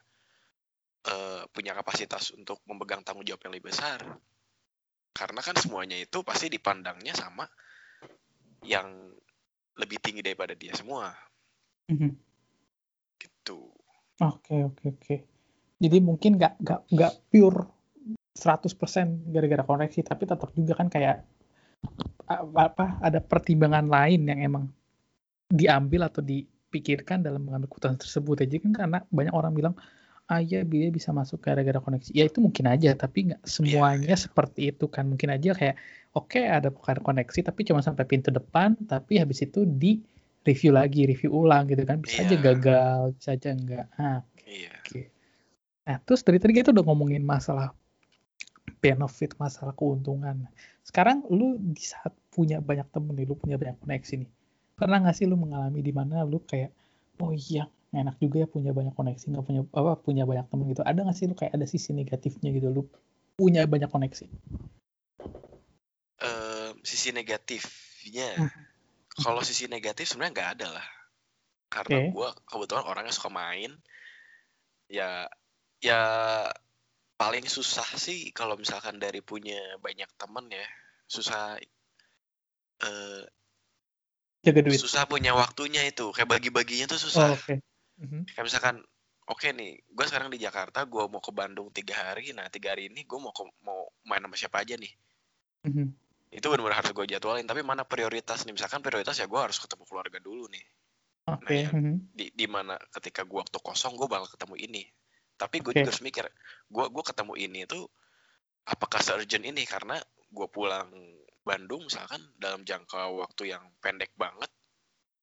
eh, 1.11 1.43
punya 1.53 1.71
kapasitas 1.77 2.23
untuk 2.39 2.61
memegang 2.69 3.01
tanggung 3.05 3.25
jawab 3.27 3.41
yang 3.47 3.53
lebih 3.55 3.69
besar. 3.73 3.99
Karena 5.17 5.41
kan 5.43 5.55
semuanya 5.63 5.97
itu 5.99 6.17
pasti 6.23 6.47
dipandangnya 6.55 7.11
sama 7.21 7.43
yang 8.65 9.13
lebih 9.77 9.97
tinggi 10.03 10.21
daripada 10.25 10.53
dia 10.57 10.73
semua 10.75 11.13
Mhm. 11.89 12.17
gitu. 13.21 13.57
Oke 14.27 14.55
oke 14.67 14.85
oke. 14.93 15.15
Jadi 15.77 15.97
mungkin 16.01 16.41
nggak 16.41 16.53
nggak 16.57 16.81
nggak 16.89 17.13
pure 17.29 17.59
100% 18.33 19.33
gara-gara 19.33 19.63
koneksi 19.65 19.99
tapi 20.05 20.23
tetap 20.25 20.49
juga 20.53 20.77
kan 20.77 20.89
kayak 20.89 21.25
apa 22.53 22.99
ada 23.01 23.17
pertimbangan 23.17 23.87
lain 23.87 24.27
yang 24.27 24.39
emang 24.43 24.65
diambil 25.47 26.05
atau 26.05 26.19
dipikirkan 26.21 27.23
dalam 27.23 27.41
mengambil 27.45 27.71
keputusan 27.71 27.97
tersebut 27.97 28.43
aja 28.43 28.57
kan 28.59 28.73
karena 28.75 28.97
banyak 29.07 29.33
orang 29.33 29.53
bilang 29.55 29.75
ah 30.27 30.43
iya 30.43 30.67
dia 30.67 30.91
bisa 30.91 31.15
masuk 31.15 31.39
gara-gara 31.39 31.79
koneksi 31.79 32.11
ya 32.11 32.27
itu 32.27 32.43
mungkin 32.43 32.67
aja 32.67 32.91
tapi 32.99 33.31
nggak 33.31 33.47
semuanya 33.47 34.11
seperti 34.19 34.75
itu 34.75 34.91
kan 34.91 35.07
mungkin 35.07 35.31
aja 35.31 35.55
kayak 35.55 35.79
oke 36.11 36.35
ada 36.37 36.67
bukan 36.67 36.99
koneksi 36.99 37.39
tapi 37.47 37.63
cuma 37.63 37.79
sampai 37.79 38.03
pintu 38.03 38.27
depan 38.27 38.75
tapi 38.85 39.23
habis 39.23 39.39
itu 39.39 39.63
di 39.63 40.03
review 40.43 40.75
lagi 40.75 41.07
review 41.07 41.31
ulang 41.31 41.71
gitu 41.71 41.87
kan 41.87 42.03
bisa 42.03 42.27
aja 42.27 42.35
Iya. 42.35 42.43
gagal 42.43 42.99
bisa 43.15 43.29
aja 43.39 43.49
enggak 43.55 43.87
ah 43.95 44.19
Iya. 44.43 44.71
Oke. 44.83 45.01
Nah, 45.87 46.03
terus 46.03 46.19
dari 46.19 46.35
tadi 46.35 46.51
kita 46.51 46.75
udah 46.75 46.83
ngomongin 46.83 47.23
masalah 47.23 47.71
benefit, 48.83 49.39
masalah 49.39 49.71
keuntungan. 49.71 50.51
Sekarang 50.83 51.23
lu 51.31 51.55
di 51.55 51.79
saat 51.79 52.11
punya 52.27 52.59
banyak 52.59 52.91
temen 52.91 53.15
nih, 53.15 53.23
lu 53.23 53.39
punya 53.39 53.55
banyak 53.55 53.79
koneksi 53.79 54.27
nih. 54.27 54.29
Pernah 54.75 55.07
nggak 55.07 55.15
sih 55.15 55.25
lu 55.25 55.39
mengalami 55.39 55.79
di 55.79 55.95
mana 55.95 56.27
lu 56.27 56.43
kayak, 56.43 56.75
oh 57.23 57.31
iya, 57.31 57.71
enak 57.95 58.19
juga 58.19 58.43
ya 58.43 58.47
punya 58.51 58.75
banyak 58.75 58.91
koneksi, 58.93 59.31
nggak 59.31 59.45
punya 59.47 59.61
apa 59.71 59.91
punya 59.97 60.23
banyak 60.27 60.45
temen 60.51 60.67
gitu. 60.69 60.83
Ada 60.83 60.99
nggak 61.07 61.17
sih 61.17 61.25
lu 61.31 61.35
kayak 61.39 61.55
ada 61.55 61.65
sisi 61.65 61.95
negatifnya 61.95 62.51
gitu, 62.51 62.67
lu 62.69 62.83
punya 63.39 63.63
banyak 63.63 63.87
koneksi? 63.87 64.27
Eh, 66.17 66.69
sisi 66.83 67.15
negatifnya 67.15 68.43
Mhm. 68.43 68.61
kalau 69.23 69.41
sisi 69.45 69.69
negatif 69.71 70.09
sebenarnya 70.09 70.33
nggak 70.33 70.51
ada 70.59 70.67
lah 70.81 70.87
karena 71.69 71.97
Oke. 72.01 72.09
gua 72.09 72.29
kebetulan 72.49 72.85
orangnya 72.89 73.13
suka 73.13 73.29
main 73.29 73.77
ya 74.89 75.29
ya 75.77 76.01
paling 77.17 77.45
susah 77.45 77.85
sih 77.97 78.29
kalau 78.33 78.57
misalkan 78.57 78.97
dari 78.97 79.21
punya 79.21 79.57
banyak 79.81 80.09
temen 80.17 80.45
ya 80.49 80.65
susah 81.09 81.57
eh, 82.83 83.23
Jaga 84.45 84.61
duit. 84.63 84.77
susah 84.79 85.09
punya 85.09 85.33
waktunya 85.33 85.81
itu 85.89 86.13
kayak 86.13 86.29
bagi-baginya 86.29 86.85
tuh 86.87 86.97
Oh, 87.01 87.03
susah 87.09 87.29
Oke. 87.33 87.59
Mhm. 87.97 88.29
kayak 88.29 88.45
misalkan 88.45 88.75
oke 89.27 89.47
nih 89.49 89.81
gue 89.81 90.05
sekarang 90.05 90.29
di 90.29 90.37
Jakarta 90.37 90.85
gue 90.85 91.03
mau 91.09 91.19
ke 91.19 91.33
Bandung 91.33 91.73
tiga 91.73 91.97
hari 91.97 92.31
nah 92.31 92.45
tiga 92.47 92.77
hari 92.77 92.87
ini 92.93 93.01
gue 93.03 93.19
mau 93.19 93.33
ke, 93.33 93.43
mau 93.65 93.89
main 94.05 94.21
sama 94.21 94.37
siapa 94.37 94.61
aja 94.61 94.77
nih 94.77 94.93
Mhm. 95.67 95.89
itu 96.31 96.45
benar-benar 96.47 96.79
harus 96.85 96.93
gue 96.93 97.05
jadwalin 97.11 97.43
tapi 97.43 97.65
mana 97.65 97.81
prioritas 97.83 98.45
nih 98.45 98.53
misalkan 98.53 98.79
prioritas 98.79 99.17
ya 99.17 99.25
gue 99.25 99.39
harus 99.41 99.57
ketemu 99.57 99.83
keluarga 99.89 100.21
dulu 100.21 100.45
nih 100.47 100.63
Oke. 101.27 101.65
ya. 101.65 101.69
mhm. 101.73 102.13
di 102.13 102.29
di 102.31 102.45
mana 102.47 102.77
ketika 102.93 103.25
gue 103.25 103.35
waktu 103.41 103.57
kosong 103.59 103.97
gue 103.99 104.05
bakal 104.07 104.29
ketemu 104.31 104.55
ini 104.63 104.83
tapi 105.37 105.61
gue 105.61 105.71
Oke. 105.71 105.79
juga 105.85 105.93
harus 105.93 106.03
mikir 106.03 106.25
gue 106.67 106.85
gue 106.89 107.03
ketemu 107.05 107.33
ini 107.37 107.61
tuh 107.69 107.85
apakah 108.67 108.99
se-urgent 108.99 109.45
ini 109.45 109.63
karena 109.63 110.01
gue 110.33 110.47
pulang 110.51 110.91
Bandung 111.47 111.87
misalkan 111.87 112.19
dalam 112.35 112.67
jangka 112.67 113.07
waktu 113.15 113.55
yang 113.55 113.63
pendek 113.79 114.11
banget 114.19 114.51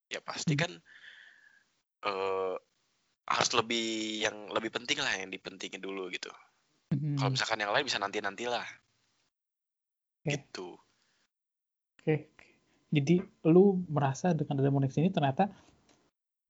ya 0.09 0.25
pasti 0.25 0.57
Hmm. 0.57 0.63
kan 0.65 0.73
eh 2.05 2.57
harus 3.25 3.51
lebih 3.57 4.21
yang 4.21 4.37
lebih 4.53 4.69
penting 4.69 5.01
lah 5.01 5.13
yang 5.17 5.33
dipentingin 5.33 5.81
dulu 5.81 6.13
gitu 6.13 6.29
Mhm. 6.93 7.17
kalau 7.17 7.31
misalkan 7.33 7.61
yang 7.61 7.73
lain 7.73 7.85
bisa 7.89 7.97
nanti 7.97 8.21
nantilah 8.21 8.65
Oke. 10.25 10.41
gitu 10.41 10.77
Oke, 12.05 12.29
oke. 12.37 12.49
Jadi 12.93 13.17
lu 13.49 13.81
merasa 13.89 14.37
dengan 14.37 14.61
ada 14.61 14.69
koneksi 14.69 14.99
ini 15.01 15.09
ternyata 15.09 15.49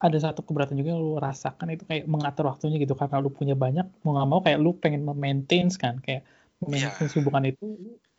ada 0.05 0.19
satu 0.21 0.45
keberatan 0.45 0.77
juga 0.77 0.93
yang 0.93 1.01
lu 1.01 1.17
rasakan 1.17 1.73
itu 1.73 1.89
kayak 1.89 2.05
mengatur 2.05 2.53
waktunya 2.53 2.77
gitu 2.77 2.93
karena 2.93 3.25
lu 3.25 3.33
punya 3.33 3.57
banyak 3.57 3.89
mau 4.05 4.13
nggak 4.13 4.29
mau 4.29 4.41
kayak 4.45 4.59
lu 4.61 4.77
pengen 4.77 5.03
memaintain 5.09 5.73
kan 5.81 5.97
kayak 6.05 6.29
memaintain 6.61 7.09
Iya. 7.09 7.13
hubungan 7.17 7.45
itu 7.49 7.65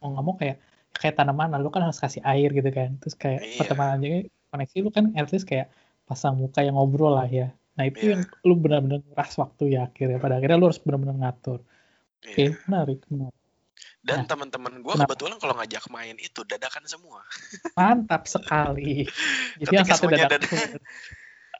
mau 0.02 0.18
nggak 0.18 0.26
mau 0.26 0.34
kayak 0.34 0.58
kayak 0.98 1.14
tanaman 1.20 1.54
lu 1.62 1.70
kan 1.70 1.86
harus 1.86 2.02
kasih 2.02 2.26
air 2.26 2.50
gitu 2.50 2.70
kan. 2.74 2.98
Terus 2.98 3.14
kayak 3.14 3.40
Iya. 3.46 3.58
pertemanan 3.62 3.98
juga 4.02 4.18
koneksi 4.50 4.78
lu 4.82 4.90
kan 4.90 5.06
at 5.14 5.30
least 5.30 5.46
kayak 5.46 5.70
pasang 6.10 6.42
muka 6.42 6.66
yang 6.66 6.74
ngobrol 6.74 7.14
lah 7.14 7.30
ya. 7.30 7.54
Nah 7.78 7.84
itu 7.86 8.02
Iya. 8.02 8.10
yang 8.18 8.22
lu 8.48 8.54
benar-benar 8.58 9.06
ngeras 9.06 9.38
waktu 9.38 9.78
ya 9.78 9.86
akhirnya. 9.86 10.18
Pada 10.18 10.42
akhirnya 10.42 10.58
lu 10.58 10.66
harus 10.72 10.82
benar-benar 10.82 11.16
ngatur. 11.22 11.60
Oke 12.26 12.44
Iya. 12.50 12.58
menarik 12.66 13.06
menarik. 13.14 13.38
Dan 14.06 14.22
Nah, 14.24 14.30
teman-teman 14.30 14.74
gue 14.86 14.94
kebetulan 15.02 15.38
kalau 15.42 15.58
ngajak 15.58 15.86
main 15.90 16.16
itu 16.22 16.42
dadakan 16.46 16.86
semua. 16.86 17.26
Mantap 17.74 18.30
sekali. 18.30 19.04
Jadi 19.62 19.74
yang 19.74 19.86
satu 19.86 20.08
semuanya 20.08 20.30
dadak 20.32 20.42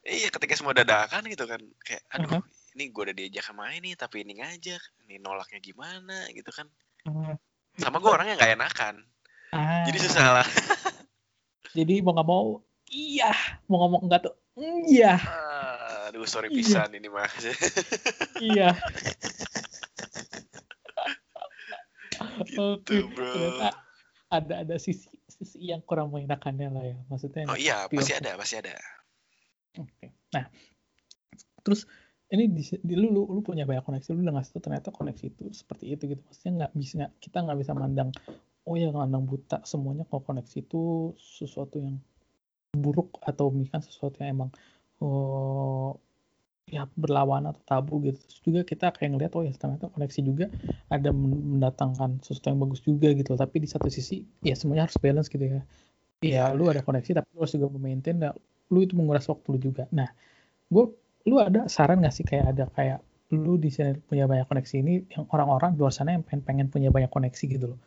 Iya, 0.06 0.30
ketika 0.30 0.54
semua 0.54 0.78
dadakan 0.78 1.26
gitu 1.26 1.50
kan, 1.50 1.58
kayak 1.82 2.06
aduh, 2.14 2.38
Uh-huh. 2.38 2.42
ini 2.78 2.94
gue 2.94 3.02
udah 3.10 3.16
diajak 3.18 3.50
main 3.58 3.82
nih, 3.82 3.98
tapi 3.98 4.22
ini 4.22 4.38
ngajak, 4.38 4.82
ini 5.10 5.18
nolaknya 5.18 5.58
gimana 5.58 6.30
gitu 6.30 6.54
kan. 6.54 6.70
Hmm. 7.10 7.34
Sama 7.82 7.98
gue 7.98 8.12
orangnya 8.14 8.38
nggak 8.38 8.54
enakan, 8.54 8.96
Ah, 9.50 9.82
jadi 9.90 9.98
susah 10.06 10.42
lah. 10.42 10.48
jadi 11.78 12.06
mau 12.06 12.14
nggak 12.16 12.28
mau 12.30 12.64
iya 12.88 13.34
mau 13.68 13.84
ngomong 13.84 14.08
enggak 14.08 14.30
tuh 14.30 14.36
"Mm, 14.56 14.80
iya 14.88 15.20
Aduh, 16.08 16.24
sorry 16.30 16.54
Iya. 16.54 16.56
pisan 16.56 16.90
ini 16.96 17.10
mah. 17.10 17.26
iya 18.40 18.78
gitu, 22.56 23.12
bro. 23.12 23.32
ternyata 23.34 23.70
ada 24.32 24.54
ada 24.64 24.76
sisi 24.80 25.12
sisi 25.28 25.70
yang 25.70 25.84
kurang 25.84 26.14
mengenakannya 26.14 26.70
lah 26.72 26.84
ya 26.86 26.98
maksudnya 27.12 27.44
Oh 27.52 27.58
iya, 27.60 27.86
pasti 27.92 28.14
ada, 28.16 28.32
pasti 28.40 28.56
ada. 28.62 28.74
Oke. 29.80 30.08
Nah, 30.34 30.46
terus 31.64 31.88
ini 32.34 32.50
di, 32.50 32.64
di 32.82 32.96
lu, 32.98 33.08
lu 33.14 33.22
lu 33.30 33.42
punya 33.46 33.64
banyak 33.70 33.86
koneksi 33.86 34.08
lu 34.18 34.26
udah 34.26 34.34
ngasih 34.42 34.52
tau 34.58 34.64
ternyata 34.66 34.90
koneksi 34.90 35.26
itu 35.30 35.44
seperti 35.54 35.94
itu 35.94 36.04
gitu. 36.12 36.22
Maksudnya 36.26 36.52
nggak 36.66 36.72
bisa 36.78 37.06
kita 37.22 37.38
nggak 37.46 37.58
bisa 37.62 37.74
mandang 37.78 38.10
oh 38.66 38.76
ya 38.78 38.90
mandang 38.90 39.24
buta 39.30 39.62
semuanya 39.66 40.04
kalau 40.10 40.26
koneksi 40.26 40.58
itu 40.66 41.14
sesuatu 41.22 41.78
yang 41.78 42.02
buruk 42.76 43.22
atau 43.24 43.54
misalkan 43.54 43.84
sesuatu 43.86 44.20
yang 44.22 44.36
emang 44.42 44.50
oh 45.00 45.96
ya 46.66 46.90
berlawanan 46.98 47.54
atau 47.54 47.64
tabu 47.64 48.02
gitu. 48.02 48.18
Terus 48.18 48.42
juga 48.42 48.62
kita 48.66 48.90
kayak 48.90 49.10
ngeliat 49.16 49.32
oh 49.38 49.44
ya 49.46 49.54
ternyata 49.54 49.86
koneksi 49.94 50.20
juga 50.26 50.46
ada 50.90 51.10
men- 51.14 51.46
mendatangkan 51.58 52.26
sesuatu 52.26 52.50
yang 52.50 52.60
bagus 52.66 52.82
juga 52.82 53.08
gitu 53.14 53.38
tapi 53.38 53.62
di 53.62 53.70
satu 53.70 53.88
sisi 53.94 54.26
ya 54.42 54.58
semuanya 54.58 54.90
harus 54.90 54.98
balance 54.98 55.30
gitu 55.30 55.46
ya. 55.46 55.62
Ya 56.26 56.44
lu 56.58 56.66
ada 56.72 56.82
koneksi 56.82 57.22
tapi 57.22 57.28
lu 57.38 57.46
harus 57.46 57.54
juga 57.54 57.70
memaintain 57.70 58.18
lu 58.72 58.86
itu 58.86 58.94
menguras 58.98 59.26
waktu 59.30 59.48
lu 59.56 59.60
juga. 59.60 59.84
Nah 59.94 60.10
gue 60.70 60.86
lu 61.26 61.36
ada 61.42 61.66
saran 61.70 62.02
gak 62.02 62.14
sih 62.14 62.26
kayak 62.26 62.56
ada 62.56 62.66
kayak 62.70 63.00
lu 63.34 63.58
di 63.58 63.74
sini 63.74 63.98
punya 64.06 64.30
banyak 64.30 64.46
koneksi 64.46 64.76
ini 64.86 64.94
yang 65.10 65.26
orang-orang 65.34 65.74
di 65.74 65.82
luar 65.82 65.94
sana 65.94 66.14
yang 66.14 66.22
pengen, 66.22 66.46
pengen 66.46 66.68
punya 66.70 66.90
banyak 66.94 67.10
koneksi 67.10 67.44
gitu 67.50 67.66
loh. 67.76 67.80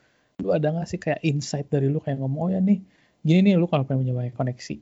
Lu 0.42 0.50
ada 0.54 0.70
nggak 0.70 0.86
sih 0.86 0.98
kayak 0.98 1.22
insight 1.22 1.66
dari 1.70 1.86
lu 1.90 2.02
kayak 2.02 2.18
ngomong 2.18 2.40
oh 2.42 2.50
ya 2.50 2.58
nih 2.62 2.78
gini 3.22 3.50
nih 3.50 3.54
lu 3.58 3.66
kalau 3.70 3.86
pengen 3.86 4.06
punya 4.06 4.14
banyak 4.14 4.34
koneksi. 4.34 4.76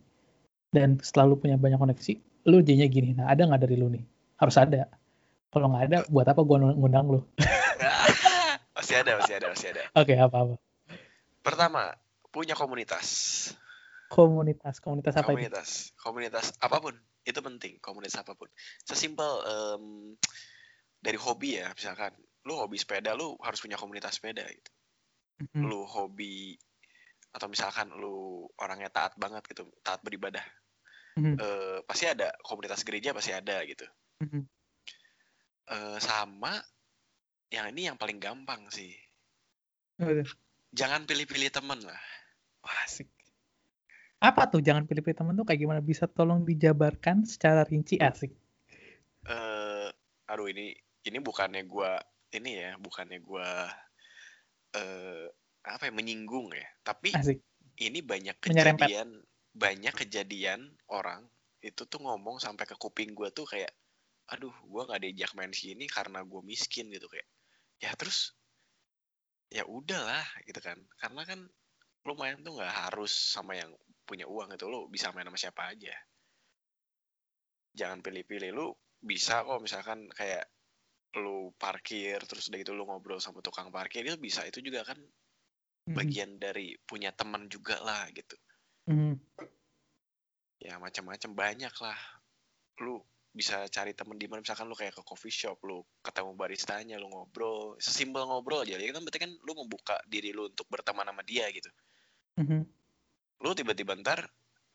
Dan 0.73 1.01
setelah 1.01 1.33
lu 1.33 1.37
punya 1.37 1.61
banyak 1.61 1.77
koneksi 1.77 2.13
lu 2.47 2.63
jadinya 2.63 2.87
gini 2.87 3.11
nah 3.13 3.27
ada 3.29 3.45
nggak 3.45 3.61
dari 3.69 3.77
lu 3.77 3.93
nih? 3.93 4.05
Harus 4.41 4.57
ada. 4.57 4.89
Kalau 5.53 5.73
nggak 5.73 5.85
ada 5.93 5.99
buat 6.09 6.27
apa 6.29 6.41
gua 6.41 6.57
ngundang 6.73 7.07
lu? 7.09 7.21
Masih 8.77 9.03
ada 9.03 9.17
masih 9.17 9.35
ada 9.41 9.47
masih 9.51 9.69
ada. 9.73 9.83
Oke 9.97 10.15
apa 10.15 10.37
apa 10.37 10.55
pertama 11.47 11.95
punya 12.35 12.59
komunitas 12.59 13.07
komunitas 14.09 14.79
komunitas 14.79 15.15
apa 15.19 15.29
komunitas 15.35 15.69
itu? 15.91 15.99
komunitas 15.99 16.47
apa 16.63 16.77
pun 16.79 16.95
itu 17.27 17.41
penting 17.43 17.75
komunitas 17.83 18.23
apa 18.23 18.39
pun 18.39 18.47
sesimpel 18.87 19.43
um, 19.43 20.15
dari 21.03 21.19
hobi 21.19 21.59
ya 21.59 21.71
misalkan 21.75 22.15
lu 22.47 22.55
hobi 22.55 22.79
sepeda 22.79 23.19
lu 23.19 23.35
harus 23.43 23.59
punya 23.59 23.75
komunitas 23.75 24.23
sepeda 24.23 24.47
gitu 24.47 24.71
mm-hmm. 25.43 25.63
lu 25.67 25.83
hobi 25.83 26.55
atau 27.35 27.51
misalkan 27.51 27.91
lu 27.99 28.47
orangnya 28.63 28.89
taat 28.89 29.19
banget 29.19 29.43
gitu 29.51 29.67
taat 29.83 30.01
beribadah 30.07 30.45
mm-hmm. 31.19 31.37
uh, 31.37 31.79
pasti 31.85 32.07
ada 32.07 32.31
komunitas 32.47 32.87
gereja 32.87 33.11
pasti 33.11 33.35
ada 33.35 33.59
gitu 33.67 33.85
mm-hmm. 34.23 34.43
uh, 35.75 35.99
sama 35.99 36.55
yang 37.51 37.71
ini 37.75 37.91
yang 37.91 37.99
paling 37.99 38.23
gampang 38.23 38.71
sih 38.71 38.95
Udah. 39.99 40.27
jangan 40.71 41.07
pilih-pilih 41.07 41.51
temen 41.51 41.83
lah 41.83 42.03
Wah, 42.63 42.79
asik 42.87 43.07
apa 44.27 44.51
tuh? 44.51 44.59
Jangan 44.59 44.85
pilih-pilih 44.91 45.17
temen 45.17 45.35
tuh 45.39 45.47
kayak 45.47 45.61
gimana? 45.63 45.81
Bisa 45.81 46.11
tolong 46.11 46.43
dijabarkan 46.43 47.23
secara 47.23 47.63
rinci 47.63 47.97
asik. 48.03 48.35
Uh, 49.27 49.91
aduh 50.27 50.47
ini 50.51 50.75
ini 51.07 51.19
bukannya 51.23 51.63
gua 51.67 51.99
ini 52.35 52.59
ya 52.59 52.75
bukannya 52.79 53.19
gua 53.23 53.71
uh, 54.75 55.25
apa 55.67 55.83
ya 55.87 55.93
menyinggung 55.95 56.51
ya. 56.55 56.67
Tapi 56.83 57.15
asik. 57.15 57.39
ini 57.83 58.03
banyak 58.03 58.39
kejadian 58.43 58.79
Menyerempet. 59.23 59.57
banyak 59.57 59.95
kejadian 59.95 60.61
orang 60.91 61.27
itu 61.63 61.83
tuh 61.87 61.99
ngomong 62.03 62.39
sampai 62.39 62.67
ke 62.67 62.79
kuping 62.79 63.15
gua 63.15 63.31
tuh 63.31 63.47
kayak 63.47 63.71
aduh 64.31 64.55
gua 64.67 64.87
nggak 64.91 65.03
diajak 65.07 65.33
main 65.39 65.55
sini 65.55 65.87
karena 65.87 66.23
gua 66.27 66.43
miskin 66.43 66.91
gitu 66.91 67.07
kayak. 67.07 67.27
Ya 67.83 67.95
terus 67.95 68.35
ya 69.51 69.63
udahlah 69.67 70.27
gitu 70.47 70.59
kan. 70.59 70.79
Karena 70.99 71.23
kan 71.23 71.41
lu 72.07 72.15
main 72.15 72.39
tuh 72.47 72.55
nggak 72.55 72.75
harus 72.87 73.11
sama 73.11 73.59
yang 73.59 73.75
punya 74.07 74.25
uang 74.31 74.55
itu 74.55 74.71
lu 74.71 74.87
bisa 74.87 75.11
main 75.11 75.27
sama 75.27 75.37
siapa 75.37 75.75
aja. 75.75 75.93
Jangan 77.75 78.01
pilih-pilih 78.01 78.55
lu 78.55 78.71
bisa 79.03 79.43
kok 79.45 79.61
misalkan 79.61 80.09
kayak 80.15 80.49
lu 81.17 81.53
parkir 81.57 82.21
terus 82.25 82.49
udah 82.49 82.59
gitu 82.61 82.73
lu 82.77 82.85
ngobrol 82.87 83.21
sama 83.21 83.41
tukang 83.41 83.73
parkir 83.73 84.05
itu 84.05 84.17
bisa 84.21 84.45
itu 84.45 84.61
juga 84.61 84.85
kan 84.85 84.97
mm-hmm. 84.97 85.97
bagian 85.97 86.37
dari 86.37 86.77
punya 86.87 87.11
teman 87.13 87.51
juga 87.51 87.83
lah 87.83 88.07
gitu. 88.15 88.39
Mm-hmm. 88.87 89.15
ya 90.63 90.79
macam-macam 90.79 91.31
banyak 91.35 91.75
lah. 91.83 91.99
Lu 92.81 93.03
bisa 93.37 93.69
cari 93.69 93.93
temen 93.93 94.17
di 94.17 94.25
mana 94.25 94.41
misalkan 94.41 94.65
lu 94.65 94.73
kayak 94.73 94.97
ke 94.97 95.03
coffee 95.05 95.35
shop 95.35 95.61
lu 95.69 95.85
ketemu 96.01 96.33
baristanya 96.33 96.97
lu 96.97 97.13
ngobrol 97.13 97.77
sesimpel 97.83 98.25
ngobrol 98.25 98.65
aja. 98.65 98.79
Ya 98.79 98.95
kan 98.95 99.05
berarti 99.05 99.21
kan 99.21 99.33
lu 99.43 99.53
membuka 99.53 99.99
diri 100.09 100.33
lu 100.33 100.49
untuk 100.49 100.65
berteman 100.71 101.05
sama 101.05 101.27
dia 101.27 101.51
gitu. 101.53 101.69
Mm-hmm 102.41 102.76
lu 103.45 103.53
tiba-tiba 103.53 103.97
ntar 104.01 104.25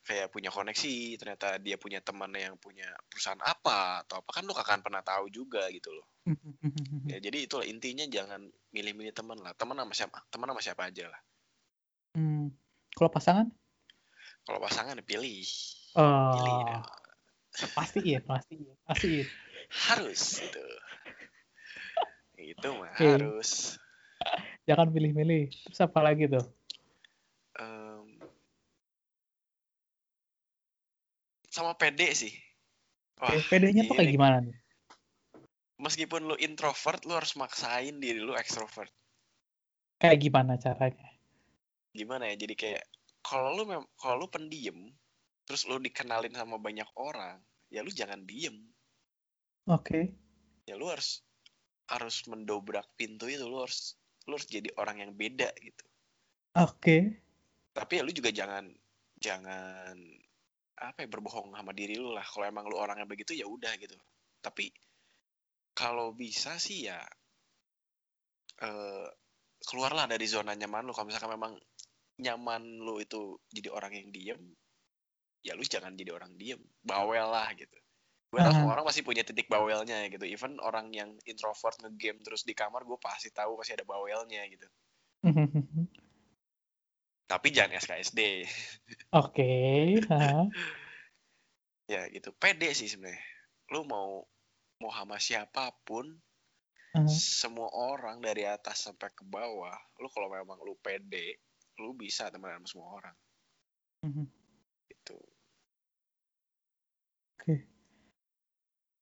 kayak 0.02 0.34
punya 0.34 0.50
koneksi 0.50 1.14
ternyata 1.14 1.62
dia 1.62 1.78
punya 1.78 2.02
teman 2.02 2.34
yang 2.34 2.58
punya 2.58 2.90
perusahaan 3.06 3.38
apa 3.38 4.02
atau 4.02 4.18
apa 4.18 4.30
kan 4.34 4.42
lu 4.42 4.50
akan 4.50 4.82
pernah 4.82 5.02
tahu 5.02 5.30
juga 5.30 5.70
gitu 5.70 5.94
loh 5.94 6.06
ya 7.10 7.22
jadi 7.22 7.46
itulah 7.46 7.62
intinya 7.62 8.02
jangan 8.10 8.50
milih-milih 8.74 9.14
teman 9.14 9.38
lah 9.38 9.54
teman 9.54 9.78
sama 9.78 9.94
siapa 9.94 10.18
teman 10.26 10.50
sama 10.50 10.62
siapa 10.62 10.82
aja 10.90 11.06
lah 11.06 11.20
hmm. 12.18 12.50
kalau 12.98 13.10
pasangan 13.14 13.46
kalau 14.42 14.58
pasangan 14.58 14.98
pilih 15.06 15.46
oh. 15.94 16.34
pilih 16.34 16.54
ya. 16.66 16.78
pasti 17.78 17.98
iya 18.02 18.20
pasti 18.26 18.54
iya 18.58 18.74
pasti 18.82 19.06
iya. 19.06 19.24
harus 19.86 20.22
itu 20.42 20.64
itu 22.58 22.68
mah 22.74 22.90
okay. 22.98 23.06
harus 23.06 23.78
jangan 24.66 24.90
pilih-milih 24.90 25.46
terus 25.70 25.78
apa 25.78 26.00
lagi 26.02 26.26
tuh 26.26 26.42
sama 31.52 31.76
PD 31.76 32.00
sih. 32.16 32.32
Wah, 33.20 33.36
PD-nya 33.52 33.84
tuh 33.84 34.00
kayak 34.00 34.16
gimana 34.16 34.40
nih? 34.40 34.56
Meskipun 35.76 36.24
lu 36.24 36.36
introvert, 36.40 37.04
lu 37.04 37.12
harus 37.12 37.36
maksain 37.36 38.00
diri 38.00 38.18
lu 38.18 38.32
extrovert. 38.32 38.90
Kayak 40.00 40.18
gimana 40.24 40.56
caranya? 40.56 41.08
Gimana 41.92 42.32
ya? 42.32 42.40
Jadi 42.40 42.54
kayak 42.56 42.82
kalau 43.20 43.52
lu 43.54 43.68
kalau 44.00 44.24
lu 44.24 44.28
pendiam, 44.32 44.90
terus 45.44 45.68
lu 45.68 45.78
dikenalin 45.78 46.32
sama 46.32 46.56
banyak 46.56 46.88
orang, 46.96 47.38
ya 47.68 47.84
lu 47.84 47.92
jangan 47.92 48.24
diem. 48.24 48.56
Oke. 49.68 49.86
Okay. 49.86 50.04
Ya 50.66 50.74
lu 50.80 50.88
harus 50.88 51.22
harus 51.92 52.24
mendobrak 52.26 52.88
pintu 52.96 53.28
itu, 53.28 53.44
lu 53.44 53.62
harus 53.62 53.94
lu 54.26 54.34
harus 54.38 54.48
jadi 54.48 54.72
orang 54.80 55.04
yang 55.04 55.12
beda 55.14 55.52
gitu. 55.60 55.84
Oke. 56.58 56.80
Okay. 56.80 57.00
Tapi 57.76 57.92
ya 58.00 58.02
lu 58.02 58.12
juga 58.14 58.30
jangan 58.34 58.66
jangan 59.22 59.94
apa 60.82 61.06
ya 61.06 61.08
berbohong 61.08 61.54
sama 61.54 61.70
diri 61.70 61.94
lu 61.94 62.10
lah. 62.10 62.26
Kalau 62.26 62.44
emang 62.48 62.66
lu 62.66 62.76
orangnya 62.78 63.06
begitu 63.06 63.36
ya 63.36 63.46
udah 63.46 63.72
gitu. 63.78 63.94
Tapi 64.42 64.74
kalau 65.72 66.12
bisa 66.12 66.58
sih 66.58 66.90
ya 66.90 66.98
uh, 68.66 69.06
keluarlah 69.62 70.10
dari 70.10 70.26
zona 70.26 70.52
nyaman 70.58 70.88
lu. 70.88 70.92
Kalau 70.92 71.06
misalkan 71.06 71.38
memang 71.38 71.54
nyaman 72.18 72.62
lu 72.82 72.98
itu 72.98 73.38
jadi 73.48 73.72
orang 73.72 73.92
yang 73.96 74.08
diem 74.12 74.42
ya 75.42 75.54
lu 75.54 75.62
jangan 75.62 75.94
jadi 75.94 76.12
orang 76.14 76.34
diem. 76.34 76.60
Bawel 76.82 77.30
lah 77.30 77.50
gitu. 77.54 77.78
Gue 78.32 78.40
tau 78.40 78.52
semua 78.56 78.72
orang 78.72 78.88
pasti 78.88 79.04
punya 79.04 79.20
titik 79.28 79.44
bawelnya 79.46 80.08
gitu. 80.08 80.24
Even 80.24 80.56
orang 80.64 80.88
yang 80.96 81.12
introvert 81.28 81.76
ngegame 81.84 82.24
terus 82.24 82.48
di 82.48 82.56
kamar 82.56 82.88
gue 82.88 82.96
pasti 82.96 83.28
tahu 83.28 83.60
pasti 83.60 83.76
ada 83.76 83.84
bawelnya 83.84 84.40
gitu 84.48 84.64
tapi 87.32 87.48
jangan 87.48 87.80
SKSD. 87.80 88.20
Oke. 89.24 89.48
Okay. 90.04 90.44
ya 91.88 92.04
gitu. 92.12 92.28
Pede 92.36 92.76
sih 92.76 92.92
sebenarnya. 92.92 93.24
Lu 93.72 93.88
mau 93.88 94.20
mau 94.84 94.92
sama 94.92 95.16
siapa 95.16 95.72
pun, 95.88 96.12
uh-huh. 96.12 97.08
semua 97.08 97.72
orang 97.72 98.20
dari 98.20 98.44
atas 98.44 98.84
sampai 98.84 99.08
ke 99.16 99.24
bawah, 99.24 99.72
lu 100.02 100.12
kalau 100.12 100.28
memang 100.28 100.60
lu 100.60 100.76
pede, 100.84 101.40
lu 101.80 101.96
bisa 101.96 102.28
temenan 102.28 102.60
sama 102.60 102.68
semua 102.68 102.88
orang. 103.00 103.16
Uh-huh. 104.04 104.26
Gitu. 104.92 105.18
Oke. 107.32 107.40
Okay. 107.40 107.58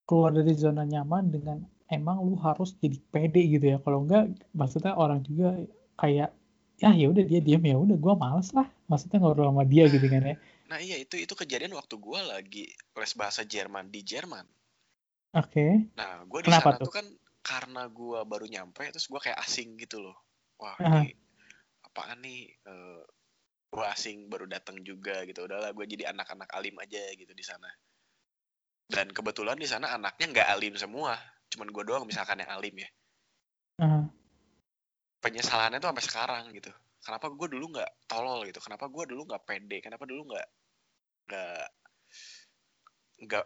Keluar 0.06 0.30
dari 0.30 0.54
zona 0.54 0.86
nyaman 0.86 1.34
dengan 1.34 1.58
emang 1.90 2.22
lu 2.22 2.38
harus 2.38 2.78
jadi 2.78 3.00
pede 3.10 3.42
gitu 3.58 3.74
ya. 3.74 3.78
Kalau 3.82 4.06
enggak, 4.06 4.38
maksudnya 4.54 4.94
orang 4.94 5.26
juga 5.26 5.58
kayak 5.98 6.30
ya 6.80 6.96
ya 6.96 7.06
udah 7.12 7.24
dia 7.28 7.40
diam 7.44 7.60
ya 7.60 7.76
udah 7.76 7.96
gue 8.00 8.14
males 8.16 8.48
lah. 8.56 8.64
Maksudnya 8.88 9.20
ngobrol 9.20 9.52
sama 9.52 9.64
dia 9.68 9.84
gitu 9.86 10.06
kan 10.08 10.24
ya. 10.24 10.36
Nah 10.72 10.78
iya 10.80 10.96
itu 10.96 11.20
itu 11.20 11.34
kejadian 11.36 11.76
waktu 11.76 12.00
gue 12.00 12.20
lagi 12.24 12.64
les 12.72 13.12
bahasa 13.12 13.44
Jerman 13.44 13.92
di 13.92 14.00
Jerman. 14.00 14.48
Oke. 15.36 15.52
Okay. 15.52 15.72
nah 15.94 16.24
gue 16.24 16.40
di 16.42 16.50
sana 16.50 16.80
tuh? 16.80 16.88
tuh 16.88 16.92
kan 16.96 17.06
karena 17.44 17.86
gue 17.86 18.20
baru 18.26 18.46
nyampe 18.48 18.82
terus 18.90 19.06
gue 19.06 19.20
kayak 19.20 19.38
asing 19.44 19.76
gitu 19.76 20.00
loh. 20.00 20.16
Wah 20.56 20.74
uh 20.80 20.80
-huh. 20.80 21.04
ini 21.04 21.12
apaan 21.84 22.18
nih? 22.24 22.48
Uh, 22.64 22.72
eh, 22.72 23.02
gue 23.70 23.86
asing 23.86 24.32
baru 24.32 24.48
datang 24.48 24.80
juga 24.80 25.22
gitu. 25.28 25.44
Udahlah 25.44 25.76
gue 25.76 25.84
jadi 25.84 26.10
anak-anak 26.16 26.48
alim 26.56 26.80
aja 26.80 27.02
gitu 27.12 27.36
di 27.36 27.44
sana. 27.44 27.68
Dan 28.90 29.12
kebetulan 29.14 29.60
di 29.60 29.68
sana 29.68 29.92
anaknya 29.92 30.26
nggak 30.32 30.48
alim 30.48 30.74
semua. 30.80 31.14
Cuman 31.52 31.68
gue 31.70 31.84
doang 31.84 32.08
misalkan 32.08 32.40
yang 32.40 32.50
alim 32.50 32.74
ya 32.80 32.90
penyesalannya 35.20 35.78
tuh 35.78 35.88
sampai 35.92 36.04
sekarang 36.04 36.44
gitu 36.56 36.72
kenapa 37.00 37.32
gue 37.32 37.48
dulu 37.48 37.76
nggak 37.76 37.90
tolol 38.08 38.44
gitu 38.48 38.60
kenapa 38.60 38.88
gue 38.88 39.04
dulu 39.08 39.28
nggak 39.28 39.44
pede 39.44 39.78
kenapa 39.80 40.04
dulu 40.04 40.32
nggak 40.32 40.48
nggak 41.28 41.66
nggak 43.24 43.44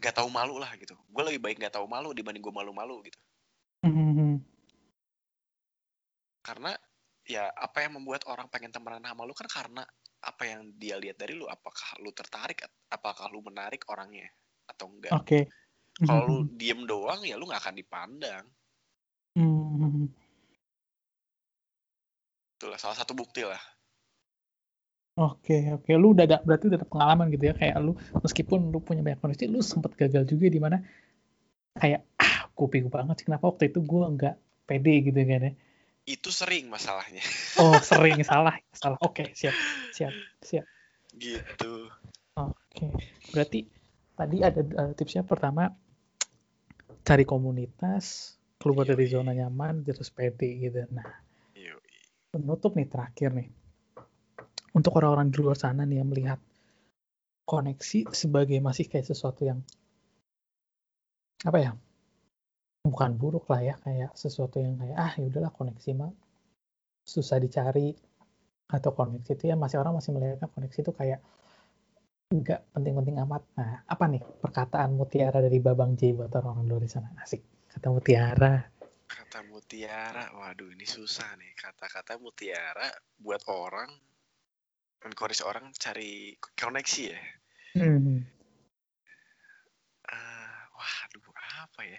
nggak 0.00 0.14
tahu 0.16 0.28
malu 0.32 0.56
lah 0.56 0.72
gitu 0.80 0.96
gue 0.96 1.22
lebih 1.28 1.40
baik 1.44 1.56
nggak 1.60 1.76
tahu 1.76 1.84
malu 1.84 2.16
dibanding 2.16 2.40
gue 2.40 2.54
malu-malu 2.54 3.04
gitu 3.04 3.20
mm-hmm. 3.84 4.40
karena 6.40 6.72
ya 7.28 7.52
apa 7.52 7.84
yang 7.84 8.00
membuat 8.00 8.24
orang 8.26 8.48
pengen 8.48 8.72
temenan 8.72 9.04
sama 9.04 9.28
lu 9.28 9.36
kan 9.36 9.46
karena 9.46 9.84
apa 10.20 10.42
yang 10.48 10.72
dia 10.76 10.96
lihat 10.96 11.20
dari 11.20 11.36
lu 11.36 11.44
apakah 11.48 12.00
lu 12.00 12.12
tertarik 12.16 12.64
apakah 12.88 13.28
lu 13.28 13.44
menarik 13.44 13.84
orangnya 13.92 14.28
atau 14.68 14.88
enggak 14.88 15.12
oke 15.12 15.28
okay. 15.28 15.42
kalau 16.00 16.24
lu 16.24 16.36
mm-hmm. 16.44 16.56
diem 16.60 16.80
doang 16.88 17.20
ya 17.24 17.36
lu 17.36 17.44
nggak 17.44 17.60
akan 17.60 17.76
dipandang 17.76 18.44
mm-hmm. 19.36 20.04
Itulah 22.60 22.76
salah 22.76 22.96
satu 23.00 23.16
bukti 23.16 23.40
lah. 23.40 23.60
Oke, 25.16 25.72
oke. 25.72 25.88
Lu 25.96 26.12
udah 26.12 26.28
ada, 26.28 26.44
berarti 26.44 26.68
udah 26.68 26.76
ada 26.76 26.88
pengalaman 26.88 27.32
gitu 27.32 27.48
ya 27.48 27.54
kayak 27.56 27.80
lu 27.80 27.96
meskipun 28.20 28.68
lu 28.68 28.84
punya 28.84 29.00
banyak 29.00 29.16
koneksi, 29.16 29.48
lu 29.48 29.64
sempat 29.64 29.96
gagal 29.96 30.28
juga 30.28 30.52
di 30.52 30.60
mana 30.60 30.84
kayak 31.78 32.02
ah 32.18 32.50
kuping 32.58 32.90
banget 32.90 33.22
sih 33.22 33.26
kenapa 33.30 33.46
waktu 33.46 33.70
itu 33.70 33.80
gue 33.80 34.04
nggak 34.04 34.36
pede 34.66 34.94
gitu 35.06 35.20
kan 35.22 35.48
ya 35.48 35.52
Itu 36.04 36.28
sering 36.34 36.66
masalahnya. 36.66 37.22
oh 37.62 37.78
sering 37.88 38.20
salah 38.26 38.58
salah 38.74 38.98
oke 39.00 39.30
siap 39.36 39.54
siap 39.94 40.12
siap 40.42 40.66
gitu. 41.14 41.88
oke 42.34 42.86
berarti 43.30 43.64
tadi 44.18 44.36
ada 44.42 44.60
uh, 44.60 44.92
tipsnya 44.92 45.22
pertama 45.22 45.70
cari 47.06 47.24
komunitas 47.24 48.36
keluar 48.60 48.84
dari 48.84 49.08
Yoi. 49.08 49.12
zona 49.14 49.32
nyaman 49.32 49.86
terus 49.86 50.12
pede 50.12 50.58
gitu 50.58 50.84
nah. 50.90 51.06
Penutup 52.30 52.78
nih 52.78 52.88
terakhir 52.88 53.30
nih. 53.34 53.48
Untuk 54.70 54.94
orang-orang 54.96 55.34
di 55.34 55.36
luar 55.42 55.58
sana 55.58 55.82
nih 55.82 55.98
yang 55.98 56.08
melihat 56.08 56.38
koneksi 57.42 58.14
sebagai 58.14 58.62
masih 58.62 58.86
kayak 58.86 59.10
sesuatu 59.10 59.42
yang 59.42 59.58
apa 61.42 61.58
ya 61.58 61.72
bukan 62.86 63.18
buruk 63.18 63.50
lah 63.50 63.60
ya 63.64 63.74
kayak 63.82 64.14
sesuatu 64.14 64.62
yang 64.62 64.78
kayak 64.78 64.94
ah 64.94 65.12
ya 65.18 65.26
udahlah 65.26 65.50
koneksi 65.50 65.90
mah 65.98 66.12
susah 67.02 67.42
dicari 67.42 67.96
atau 68.70 68.94
koneksi 68.94 69.34
itu 69.34 69.50
ya 69.50 69.58
masih 69.58 69.82
orang 69.82 69.98
masih 69.98 70.14
melihatnya 70.14 70.46
koneksi 70.46 70.78
itu 70.78 70.92
kayak 70.94 71.20
nggak 72.30 72.62
penting-penting 72.70 73.18
amat. 73.26 73.42
Nah 73.58 73.82
apa 73.82 74.04
nih 74.06 74.22
perkataan 74.22 74.94
mutiara 74.94 75.42
dari 75.42 75.58
Babang 75.58 75.98
J 75.98 76.14
buat 76.14 76.30
orang 76.38 76.62
luar 76.70 76.86
sana? 76.86 77.10
Asik. 77.18 77.42
Kata 77.66 77.90
mutiara 77.90 78.62
Kata 79.10 79.42
mutiara, 79.42 80.30
waduh 80.38 80.70
ini 80.70 80.86
susah 80.86 81.34
nih. 81.34 81.50
Kata-kata 81.58 82.14
mutiara 82.22 82.86
buat 83.18 83.42
orang, 83.50 83.90
encourage 85.02 85.42
orang 85.42 85.74
cari 85.74 86.38
koneksi 86.54 87.02
ya. 87.10 87.22
hmm. 87.74 88.22
Eh, 90.06 90.62
waduh, 90.70 91.22
apa 91.66 91.80
ya? 91.82 91.98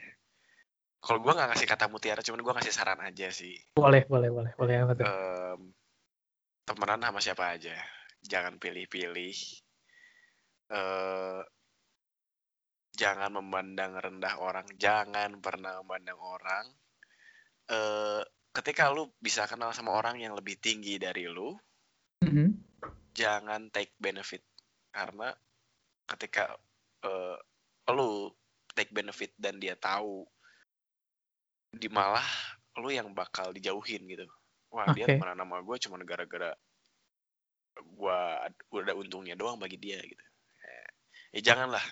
Kalau 1.02 1.20
gua 1.20 1.36
nggak 1.36 1.50
ngasih 1.52 1.68
kata 1.68 1.92
mutiara, 1.92 2.24
cuman 2.24 2.42
gua 2.46 2.54
ngasih 2.56 2.72
saran 2.72 3.02
aja 3.04 3.28
sih. 3.34 3.60
boleh 3.76 4.08
boleh 4.08 4.30
boleh 4.32 4.52
boleh 4.56 4.76
apa 4.86 4.94
tuh 4.96 5.04
Em, 5.04 5.62
temenan 6.64 7.02
sama 7.04 7.20
siapa 7.20 7.58
aja, 7.58 7.76
jangan 8.24 8.56
pilih-pilih. 8.56 9.36
Eh, 10.72 11.42
jangan 12.96 13.32
memandang 13.36 14.00
rendah 14.00 14.40
orang, 14.40 14.68
jangan 14.80 15.42
pernah 15.44 15.82
memandang 15.84 16.22
orang. 16.22 16.81
Eh, 17.72 18.22
ketika 18.52 18.92
lu 18.92 19.08
bisa 19.16 19.48
kenal 19.48 19.72
sama 19.72 19.96
orang 19.96 20.20
yang 20.20 20.36
lebih 20.36 20.60
tinggi 20.60 21.00
dari 21.00 21.24
lu, 21.32 21.56
Mhm. 22.20 22.52
jangan 23.16 23.72
take 23.72 23.96
benefit 23.96 24.44
karena 24.92 25.32
ketika 26.08 26.60
eh, 27.02 27.38
lu 27.96 28.30
take 28.76 28.92
benefit 28.94 29.34
dan 29.40 29.58
dia 29.58 29.74
tahu 29.80 30.28
di 31.72 31.88
malah 31.88 32.28
lu 32.78 32.92
yang 32.92 33.12
bakal 33.16 33.52
dijauhin 33.52 34.04
gitu 34.08 34.28
wah 34.72 34.92
dia 34.96 35.08
Oke. 35.08 35.18
temenan 35.18 35.40
sama 35.40 35.60
gue 35.66 35.78
cuma 35.82 35.98
gara-gara 36.04 36.52
gua 37.98 38.48
udah 38.72 38.96
untungnya 38.96 39.36
doang 39.36 39.58
bagi 39.58 39.80
dia 39.80 40.00
gitu 40.04 40.24
eh, 40.68 40.88
ya 41.40 41.52
janganlah 41.52 41.84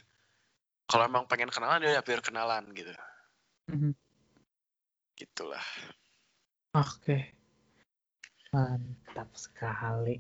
kalau 0.88 1.08
emang 1.08 1.26
pengen 1.26 1.50
kenalan 1.52 1.84
ya 1.84 2.04
biar 2.04 2.22
kenalan 2.22 2.70
gitu 2.76 2.94
Mhm. 3.72 3.92
Gitulah. 5.19 5.67
Oke. 6.71 7.36
Mantap 8.55 9.29
sekali. 9.36 10.15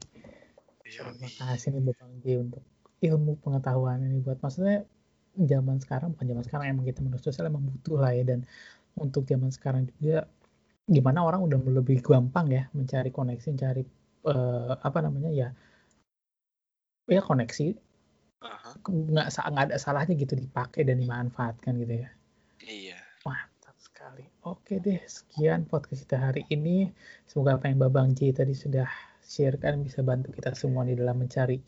Yoi. 0.85 0.99
Terima 0.99 1.29
kasih 1.39 1.67
nih 1.73 1.95
Bang 1.95 2.13
J 2.21 2.25
untuk 2.43 2.63
ilmu 2.99 3.39
pengetahuan 3.39 4.03
ini 4.03 4.19
buat 4.19 4.43
maksudnya 4.43 4.83
zaman 5.39 5.79
sekarang 5.79 6.11
bukan 6.13 6.27
zaman 6.35 6.43
sekarang 6.43 6.65
emang 6.75 6.85
kita 6.89 6.99
manusia 6.99 7.31
sosial 7.31 7.47
emang 7.47 7.63
butuh 7.63 7.97
lah 8.03 8.11
ya. 8.11 8.23
Dan 8.27 8.43
untuk 8.99 9.23
zaman 9.23 9.49
sekarang 9.55 9.87
juga 9.87 10.27
gimana 10.89 11.23
orang 11.23 11.41
udah 11.47 11.57
lebih 11.79 12.03
gampang 12.03 12.49
ya 12.51 12.63
mencari 12.75 13.09
koneksi 13.13 13.47
mencari 13.55 13.83
eh, 14.27 14.73
apa 14.83 14.99
namanya 14.99 15.31
ya? 15.31 15.49
Ya 17.07 17.21
koneksi. 17.23 17.77
Nggak 18.83 19.27
sa- 19.31 19.47
nggak 19.47 19.65
ada 19.71 19.77
salahnya 19.79 20.13
gitu 20.19 20.35
dipakai 20.35 20.83
dan 20.83 20.99
dimanfaatkan 20.99 21.73
gitu 21.81 22.03
ya. 22.03 22.09
Iya 22.67 22.98
sekali. 24.19 24.43
Oke 24.43 24.83
deh, 24.83 24.99
sekian 25.07 25.65
podcast 25.65 26.03
kita 26.03 26.19
hari 26.19 26.43
ini. 26.51 26.91
Semoga 27.23 27.55
apa 27.55 27.71
yang 27.71 27.79
Babang 27.79 28.11
J 28.11 28.35
tadi 28.35 28.51
sudah 28.51 28.87
sharekan 29.23 29.79
bisa 29.85 30.03
bantu 30.03 30.35
kita 30.35 30.51
semua 30.57 30.83
di 30.83 30.97
dalam 30.97 31.15
mencari 31.15 31.61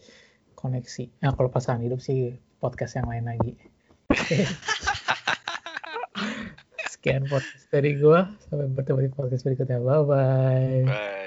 koneksi. 0.58 1.24
Nah, 1.24 1.32
kalau 1.32 1.48
pasangan 1.48 1.82
hidup 1.82 2.04
sih 2.04 2.36
podcast 2.60 3.00
yang 3.00 3.08
lain 3.08 3.26
lagi. 3.30 3.54
Sekian 6.92 7.26
podcast 7.32 7.66
dari 7.72 7.98
gua. 7.98 8.28
Sampai 8.50 8.68
bertemu 8.68 9.08
di 9.08 9.12
podcast 9.14 9.44
berikutnya. 9.48 9.80
Bye-bye. 9.80 10.86
bye 10.86 11.21